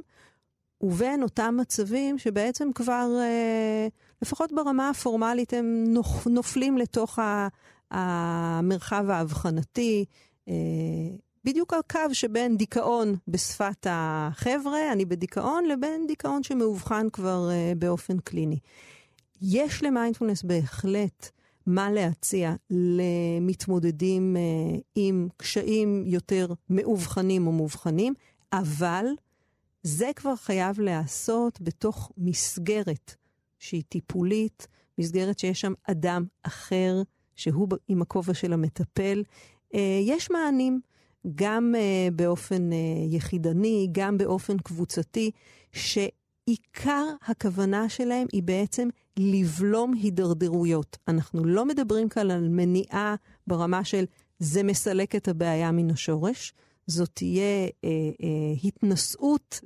ובין 0.82 1.24
אותם 1.24 1.58
מצבים 1.62 2.18
שבעצם 2.18 2.70
כבר, 2.76 3.10
אה, 3.20 3.88
לפחות 4.22 4.52
ברמה 4.52 4.90
הפורמלית, 4.90 5.54
הם 5.54 5.84
נופ, 5.88 6.28
נופלים 6.28 6.78
לתוך 6.78 7.20
ה, 7.20 7.48
המרחב 7.92 9.10
האבחנתי. 9.10 10.06
אה, 10.50 10.54
בדיוק 11.48 11.74
הקו 11.74 12.14
שבין 12.14 12.58
דיכאון 12.58 13.16
בשפת 13.28 13.88
החבר'ה, 13.90 14.92
אני 14.92 15.06
בדיכאון, 15.06 15.66
לבין 15.66 16.08
דיכאון 16.08 16.44
שמאובחן 16.44 17.08
כבר 17.14 17.50
uh, 17.50 17.76
באופן 17.78 18.20
קליני. 18.20 18.60
יש 19.42 19.84
למיינדפולנס 19.84 20.44
בהחלט 20.44 21.30
מה 21.66 21.92
להציע 21.92 22.54
למתמודדים 22.70 24.36
uh, 24.36 24.82
עם 24.96 25.28
קשיים 25.38 26.04
יותר 26.06 26.48
מאובחנים 26.70 27.48
או 27.48 27.52
מובחנים, 27.52 28.14
אבל 28.54 29.06
זה 29.88 30.12
כבר 30.16 30.36
חייב 30.36 30.80
להיעשות 30.80 31.62
בתוך 31.62 32.12
מסגרת 32.18 33.16
שהיא 33.60 33.84
טיפולית, 33.90 34.68
מסגרת 34.98 35.40
שיש 35.40 35.62
שם 35.62 35.74
אדם 35.84 36.26
אחר, 36.44 37.02
שהוא 37.36 37.68
עם 37.88 38.02
הכובע 38.02 38.34
של 38.34 38.54
המטפל. 38.54 39.24
Uh, 39.74 39.78
יש 40.02 40.32
מענים, 40.32 40.80
גם 41.36 41.76
uh, 41.76 42.12
באופן 42.14 42.70
uh, 42.72 42.76
יחידני, 43.16 43.88
גם 43.92 44.18
באופן 44.18 44.58
קבוצתי, 44.58 45.32
שעיקר 45.72 47.06
הכוונה 47.26 47.90
שלהם 47.90 48.28
היא 48.32 48.44
בעצם 48.44 48.90
לבלום 49.20 49.94
הידרדרויות. 49.94 50.98
אנחנו 51.08 51.46
לא 51.46 51.66
מדברים 51.66 52.10
כאן 52.10 52.32
על 52.32 52.50
מניעה 52.50 53.16
ברמה 53.48 53.84
של 53.84 54.06
זה 54.40 54.64
מסלק 54.64 55.16
את 55.16 55.28
הבעיה 55.28 55.72
מן 55.72 55.92
השורש, 55.92 56.54
זאת 56.88 57.10
תהיה 57.14 57.68
אה, 57.84 57.90
אה, 58.24 58.54
התנשאות, 58.64 59.62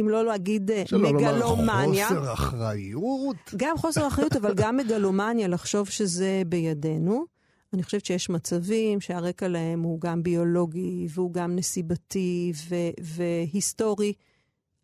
אם 0.00 0.08
לא 0.08 0.24
להגיד 0.24 0.70
אה, 0.70 0.84
מגלומניה. 0.92 2.08
חוסר 2.08 2.32
אחריות. 2.32 3.36
גם 3.56 3.78
חוסר 3.78 4.06
אחריות, 4.08 4.36
אבל 4.36 4.54
גם 4.54 4.76
מגלומניה, 4.76 5.48
לחשוב 5.48 5.88
שזה 5.88 6.42
בידינו. 6.46 7.24
אני 7.72 7.82
חושבת 7.82 8.04
שיש 8.04 8.30
מצבים 8.30 9.00
שהרקע 9.00 9.48
להם 9.48 9.82
הוא 9.82 10.00
גם 10.00 10.22
ביולוגי 10.22 11.06
והוא 11.10 11.32
גם 11.32 11.56
נסיבתי 11.56 12.52
ו- 12.68 12.76
והיסטורי. 13.00 14.12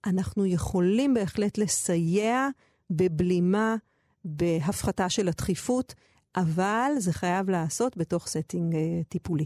אנחנו 0.07 0.47
יכולים 0.47 1.15
בהחלט 1.15 1.59
לסייע 1.59 2.49
בבלימה 2.91 3.77
בהפחתה 4.25 5.09
של 5.09 5.29
הדחיפות, 5.29 5.95
אבל 6.37 6.93
זה 6.99 7.13
חייב 7.13 7.51
להיעשות 7.51 7.97
בתוך 7.97 8.27
setting 8.27 8.75
אה, 8.75 9.01
טיפולי. 9.09 9.45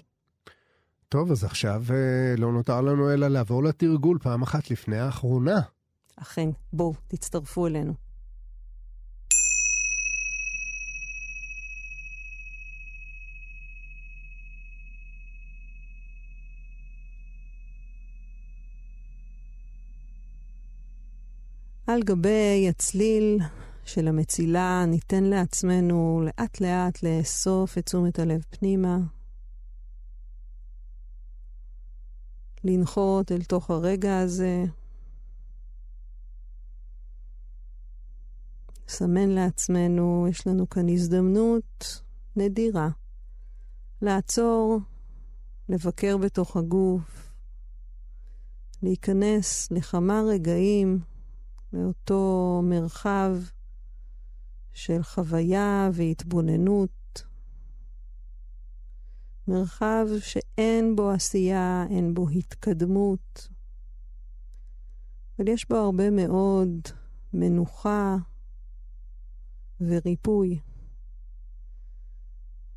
טוב, 1.12 1.30
אז 1.30 1.44
עכשיו 1.44 1.82
אה, 1.90 2.34
לא 2.38 2.52
נותר 2.52 2.80
לנו 2.80 3.12
אלא 3.12 3.28
לעבור 3.28 3.62
לתרגול 3.62 4.18
פעם 4.22 4.42
אחת 4.42 4.70
לפני 4.70 4.98
האחרונה. 4.98 5.60
אכן, 6.16 6.48
בואו, 6.72 6.94
תצטרפו 7.08 7.66
אלינו. 7.66 7.92
על 21.86 22.02
גבי 22.02 22.66
הצליל 22.68 23.38
של 23.84 24.08
המצילה 24.08 24.84
ניתן 24.86 25.24
לעצמנו 25.24 26.22
לאט 26.24 26.60
לאט 26.60 27.02
לאסוף 27.02 27.78
את 27.78 27.86
תשומת 27.86 28.18
הלב 28.18 28.42
פנימה, 28.50 28.96
לנחות 32.64 33.32
אל 33.32 33.42
תוך 33.42 33.70
הרגע 33.70 34.18
הזה, 34.18 34.64
לסמן 38.88 39.28
לעצמנו, 39.28 40.26
יש 40.30 40.46
לנו 40.46 40.68
כאן 40.68 40.88
הזדמנות 40.88 42.02
נדירה 42.36 42.88
לעצור, 44.02 44.80
לבקר 45.68 46.16
בתוך 46.16 46.56
הגוף, 46.56 47.32
להיכנס 48.82 49.70
לכמה 49.70 50.22
רגעים 50.28 50.98
לאותו 51.72 52.60
מרחב 52.64 53.36
של 54.72 55.02
חוויה 55.02 55.90
והתבוננות. 55.92 57.22
מרחב 59.48 60.06
שאין 60.20 60.96
בו 60.96 61.10
עשייה, 61.10 61.84
אין 61.90 62.14
בו 62.14 62.28
התקדמות, 62.28 63.48
אבל 65.38 65.48
יש 65.48 65.68
בו 65.68 65.76
הרבה 65.76 66.10
מאוד 66.10 66.68
מנוחה 67.32 68.16
וריפוי 69.80 70.60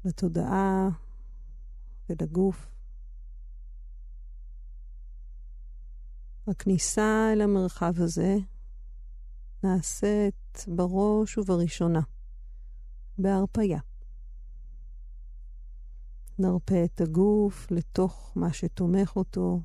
לתודעה 0.05 0.89
ולגוף. 2.09 2.67
הכניסה 6.47 7.29
אל 7.33 7.41
המרחב 7.41 7.93
הזה 7.97 8.35
נעשית 9.63 10.65
בראש 10.67 11.37
ובראשונה 11.37 12.01
בהרפייה. 13.17 13.79
נרפה 16.39 16.83
את 16.83 17.01
הגוף 17.01 17.71
לתוך 17.71 18.33
מה 18.35 18.53
שתומך 18.53 19.15
אותו. 19.15 19.61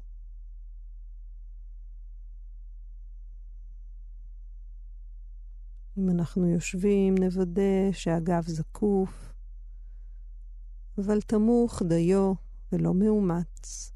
אם 5.98 6.10
אנחנו 6.10 6.46
יושבים, 6.46 7.14
נוודא 7.18 7.92
שהגב 7.92 8.42
זקוף, 8.46 9.32
אבל 10.98 11.20
תמוך 11.20 11.82
דיו 11.88 12.32
ולא 12.72 12.94
מאומץ. 12.94 13.92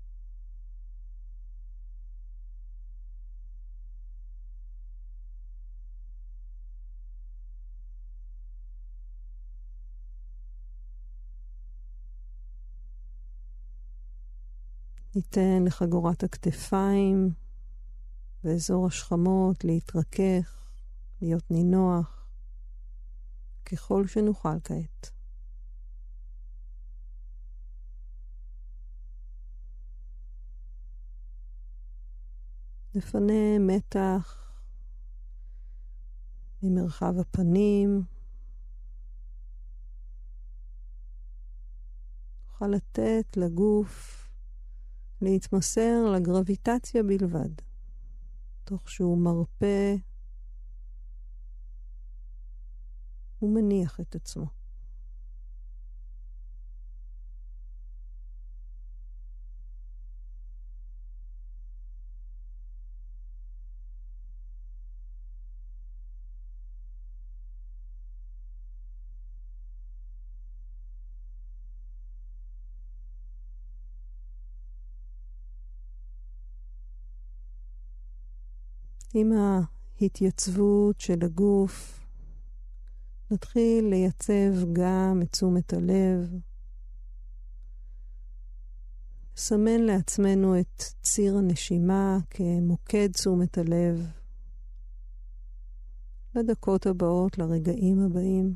ניתן 15.16 15.64
לחגורת 15.64 16.22
הכתפיים 16.22 17.31
ואזור 18.44 18.87
השכמות 18.87 19.64
להתרכך, 19.64 20.70
להיות 21.22 21.50
נינוח, 21.50 22.27
ככל 23.64 24.07
שנוכל 24.07 24.61
כעת. 24.64 25.11
נפנה 32.94 33.59
מתח 33.61 34.53
ממרחב 36.62 37.18
הפנים. 37.18 38.05
נוכל 42.46 42.66
לתת 42.66 43.37
לגוף 43.37 44.23
להתמסר 45.24 46.10
לגרביטציה 46.14 47.02
בלבד, 47.02 47.50
תוך 48.64 48.90
שהוא 48.90 49.18
מרפה 49.18 49.94
ומניח 53.42 54.00
את 54.00 54.14
עצמו. 54.14 54.63
עם 79.16 79.33
ההתייצבות 80.00 81.00
של 81.00 81.24
הגוף, 81.24 82.00
נתחיל 83.31 83.85
לייצב 83.85 84.72
גם 84.72 85.20
את 85.22 85.33
תשומת 85.33 85.72
הלב. 85.72 86.31
נסמן 89.37 89.81
לעצמנו 89.81 90.61
את 90.61 90.83
ציר 91.03 91.37
הנשימה 91.37 92.18
כמוקד 92.31 93.12
תשומת 93.12 93.59
הלב 93.59 94.07
לדקות 96.35 96.87
הבאות, 96.87 97.38
לרגעים 97.38 98.00
הבאים. 98.00 98.55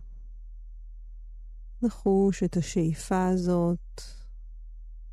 נחוש 1.82 2.42
את 2.42 2.56
השאיפה 2.56 3.28
הזאת 3.28 4.00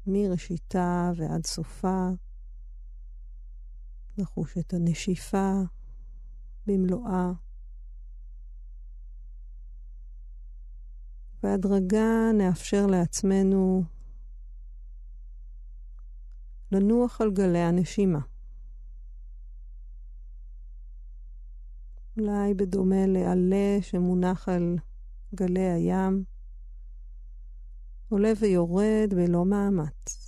מראשיתה 0.08 1.12
ועד 1.15 1.45
סופה. 1.45 2.10
נחוש 4.17 4.58
את 4.58 4.73
הנשיפה 4.73 5.51
במלואה. 6.67 7.32
בהדרגה 11.43 12.32
נאפשר 12.38 12.86
לעצמנו 12.86 13.84
לנוח 16.71 17.21
על 17.21 17.32
גלי 17.32 17.60
הנשימה. 17.60 18.19
אולי 22.17 22.54
בדומה 22.54 23.08
לעלה 23.08 23.78
שמונח 23.82 24.49
על 24.49 24.78
גלי 25.36 25.69
הים, 25.69 26.23
עולה 28.10 28.32
ויורד 28.39 29.13
בלא 29.15 29.45
מאמץ. 29.45 30.24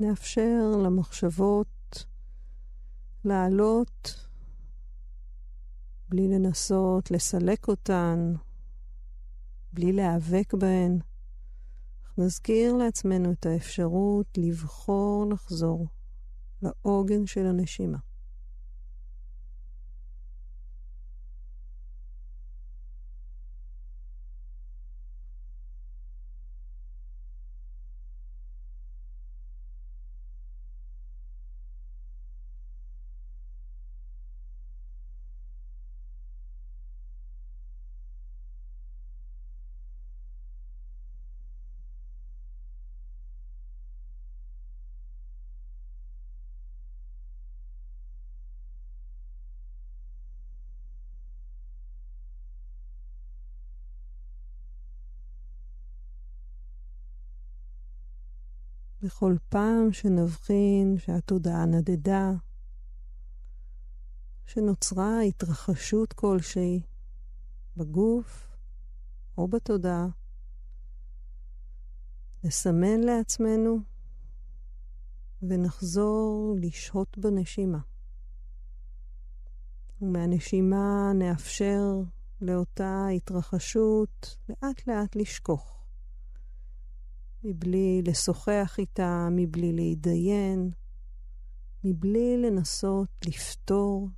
נאפשר 0.00 0.70
למחשבות 0.84 2.04
לעלות 3.24 4.26
בלי 6.08 6.28
לנסות 6.28 7.10
לסלק 7.10 7.68
אותן, 7.68 8.34
בלי 9.72 9.92
להיאבק 9.92 10.54
בהן. 10.54 10.98
נזכיר 12.18 12.72
לעצמנו 12.72 13.32
את 13.32 13.46
האפשרות 13.46 14.26
לבחור 14.36 15.26
לחזור 15.32 15.86
לעוגן 16.62 17.26
של 17.26 17.46
הנשימה. 17.46 17.98
בכל 59.02 59.36
פעם 59.48 59.92
שנבחין 59.92 60.96
שהתודעה 60.98 61.66
נדדה, 61.66 62.30
שנוצרה 64.46 65.20
התרחשות 65.20 66.12
כלשהי 66.12 66.82
בגוף 67.76 68.48
או 69.38 69.48
בתודעה, 69.48 70.06
נסמן 72.44 73.00
לעצמנו 73.00 73.78
ונחזור 75.42 76.54
לשהות 76.60 77.18
בנשימה. 77.18 77.78
ומהנשימה 80.02 81.12
נאפשר 81.14 81.82
לאותה 82.40 83.06
התרחשות 83.16 84.36
לאט 84.48 84.86
לאט 84.86 85.16
לשכוך. 85.16 85.79
מבלי 87.44 88.02
לשוחח 88.06 88.74
איתה, 88.78 89.28
מבלי 89.30 89.72
להתדיין, 89.72 90.70
מבלי 91.84 92.36
לנסות 92.36 93.08
לפתור. 93.26 94.08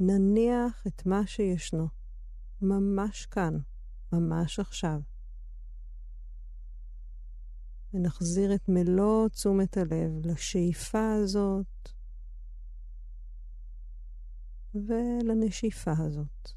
נניח 0.00 0.86
את 0.86 1.06
מה 1.06 1.26
שישנו, 1.26 1.88
ממש 2.62 3.26
כאן, 3.26 3.58
ממש 4.12 4.60
עכשיו. 4.60 5.00
ונחזיר 7.94 8.54
את 8.54 8.68
מלוא 8.68 9.28
תשומת 9.28 9.76
הלב 9.76 10.26
לשאיפה 10.26 11.12
הזאת 11.12 11.88
ולנשיפה 14.74 15.92
הזאת. 15.98 16.55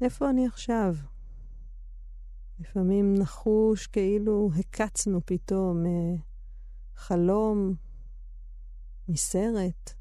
איפה 0.00 0.30
אני 0.30 0.46
עכשיו? 0.46 0.94
לפעמים 2.60 3.14
נחוש 3.14 3.86
כאילו 3.86 4.50
הקצנו 4.58 5.20
פתאום 5.24 5.84
מחלום, 6.94 7.74
מסרט. 9.08 9.92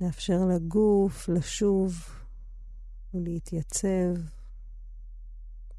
לאפשר 0.00 0.38
לגוף 0.54 1.28
לשוב 1.28 1.94
ולהתייצב. 3.14 4.14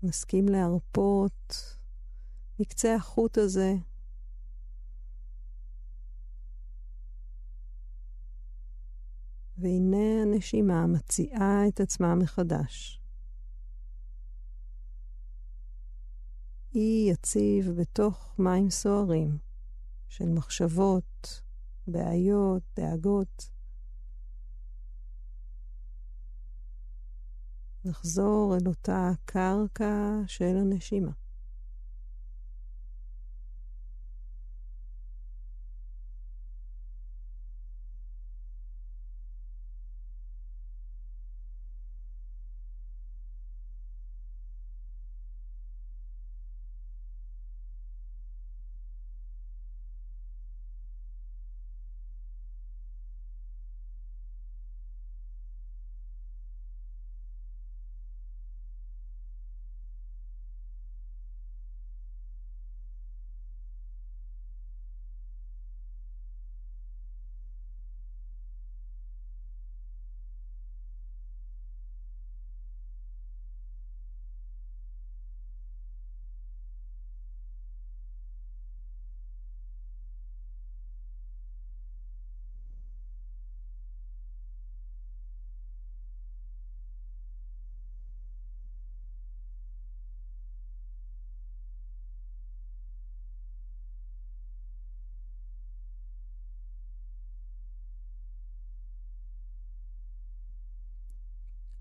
נסכים 0.03 0.49
להרפות 0.49 1.75
מקצה 2.59 2.95
החוט 2.95 3.37
הזה 3.37 3.73
והנה 9.59 10.21
הנשימה 10.21 10.87
מציעה 10.87 11.67
את 11.67 11.79
עצמה 11.79 12.15
מחדש. 12.15 13.01
אי 16.75 17.07
יציב 17.11 17.69
בתוך 17.69 18.35
מים 18.39 18.69
סוערים 18.69 19.37
של 20.07 20.29
מחשבות, 20.29 21.41
בעיות, 21.87 22.63
דאגות. 22.75 23.49
נחזור 27.85 28.55
אל 28.55 28.67
אותה 28.67 29.11
קרקע 29.25 30.21
של 30.27 30.57
הנשימה. 30.57 31.11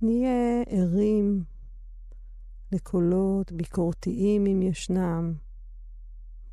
נהיה 0.03 0.63
ערים 0.69 1.45
לקולות 2.73 3.53
ביקורתיים 3.53 4.47
אם 4.47 4.63
ישנם, 4.63 5.35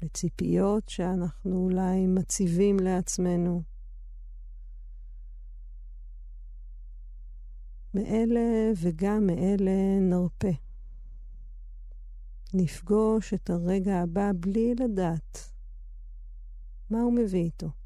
לציפיות 0.01 0.89
שאנחנו 0.89 1.57
אולי 1.57 2.07
מציבים 2.07 2.79
לעצמנו. 2.79 3.63
מאלה 7.93 8.71
וגם 8.81 9.27
מאלה 9.27 9.99
נרפה. 10.01 10.51
נפגוש 12.53 13.33
את 13.33 13.49
הרגע 13.49 13.95
הבא 13.95 14.31
בלי 14.39 14.75
לדעת 14.75 15.51
מה 16.89 17.01
הוא 17.01 17.13
מביא 17.13 17.43
איתו. 17.43 17.84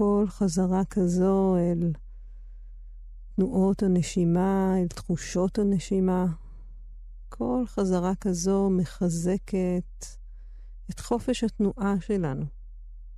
כל 0.00 0.24
חזרה 0.28 0.84
כזו 0.84 1.56
אל 1.56 1.92
תנועות 3.36 3.82
הנשימה, 3.82 4.74
אל 4.78 4.88
תחושות 4.88 5.58
הנשימה, 5.58 6.26
כל 7.28 7.64
חזרה 7.66 8.14
כזו 8.14 8.70
מחזקת 8.70 10.06
את 10.90 11.00
חופש 11.00 11.44
התנועה 11.44 11.94
שלנו 12.00 12.44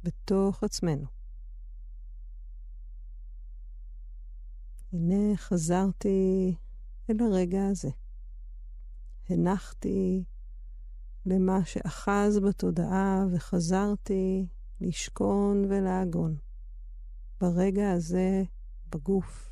בתוך 0.03 0.65
עצמנו. 0.65 1.07
הנה 4.93 5.37
חזרתי 5.37 6.55
אל 7.11 7.17
הרגע 7.21 7.67
הזה. 7.67 7.91
הנחתי 9.29 10.25
למה 11.27 11.65
שאחז 11.65 12.39
בתודעה 12.39 13.27
וחזרתי 13.33 14.47
לשכון 14.81 15.65
ולעגון. 15.69 16.37
ברגע 17.43 17.91
הזה, 17.91 18.43
בגוף. 18.95 19.52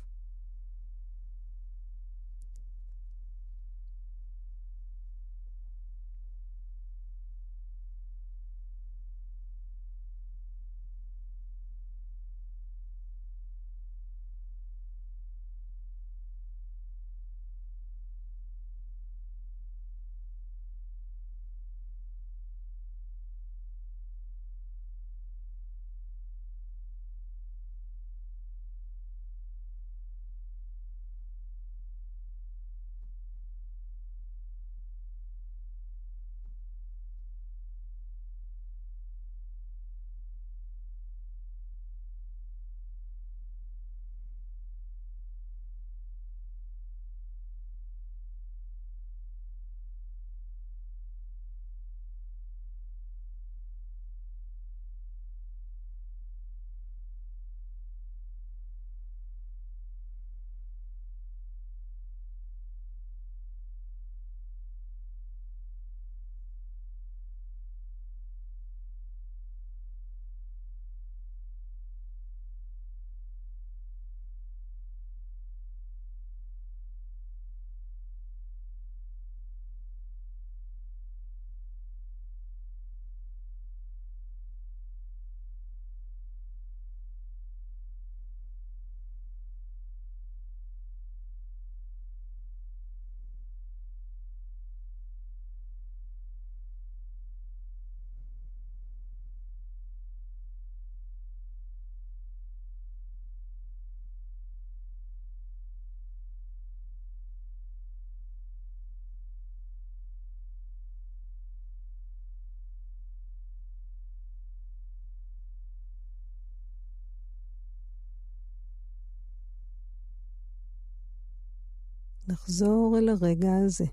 נחזור 122.31 122.97
אל 122.97 123.09
הרגע 123.09 123.51
הזה. 123.65 123.85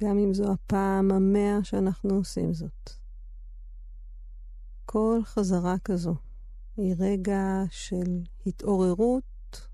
גם 0.00 0.18
אם 0.18 0.34
זו 0.34 0.52
הפעם 0.52 1.10
המאה 1.10 1.64
שאנחנו 1.64 2.14
עושים 2.14 2.54
זאת. 2.54 2.90
כל 4.84 5.20
חזרה 5.24 5.78
כזו 5.78 6.14
היא 6.76 6.94
רגע 6.98 7.62
של 7.70 8.22
התעוררות 8.46 9.68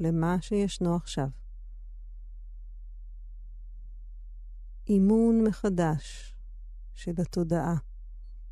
למה 0.00 0.36
שישנו 0.40 0.96
עכשיו. 0.96 1.28
אימון 4.88 5.44
מחדש 5.48 6.34
של 6.94 7.12
התודעה, 7.18 7.76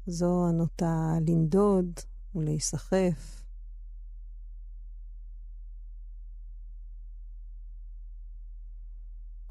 זו 0.06 0.48
הנוטה 0.48 1.14
לנדוד 1.26 2.00
ולהיסחף, 2.34 3.39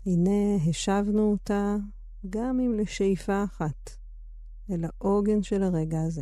הנה 0.09 0.69
השבנו 0.69 1.31
אותה 1.31 1.75
גם 2.29 2.59
אם 2.59 2.73
לשאיפה 2.73 3.43
אחת, 3.43 3.89
אל 4.71 4.85
העוגן 4.85 5.43
של 5.43 5.63
הרגע 5.63 6.01
הזה. 6.01 6.21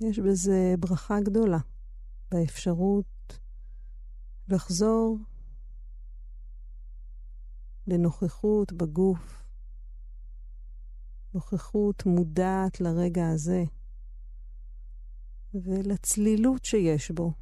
יש 0.00 0.18
בזה 0.18 0.74
ברכה 0.78 1.20
גדולה, 1.20 1.58
באפשרות 2.30 3.38
לחזור 4.48 5.18
לנוכחות 7.88 8.72
בגוף, 8.72 9.42
נוכחות 11.34 12.06
מודעת 12.06 12.80
לרגע 12.80 13.28
הזה 13.28 13.64
ולצלילות 15.54 16.64
שיש 16.64 17.10
בו. 17.10 17.32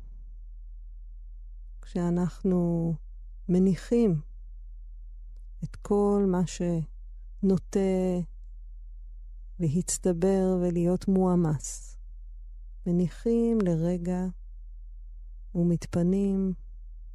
כשאנחנו 1.83 2.95
מניחים 3.49 4.21
את 5.65 5.77
כל 5.77 6.25
מה 6.29 6.43
שנוטה 6.47 7.81
להצטבר 9.59 10.59
ולהיות 10.61 11.09
מועמס. 11.09 11.97
מניחים 12.87 13.59
לרגע 13.61 14.27
ומתפנים 15.55 16.53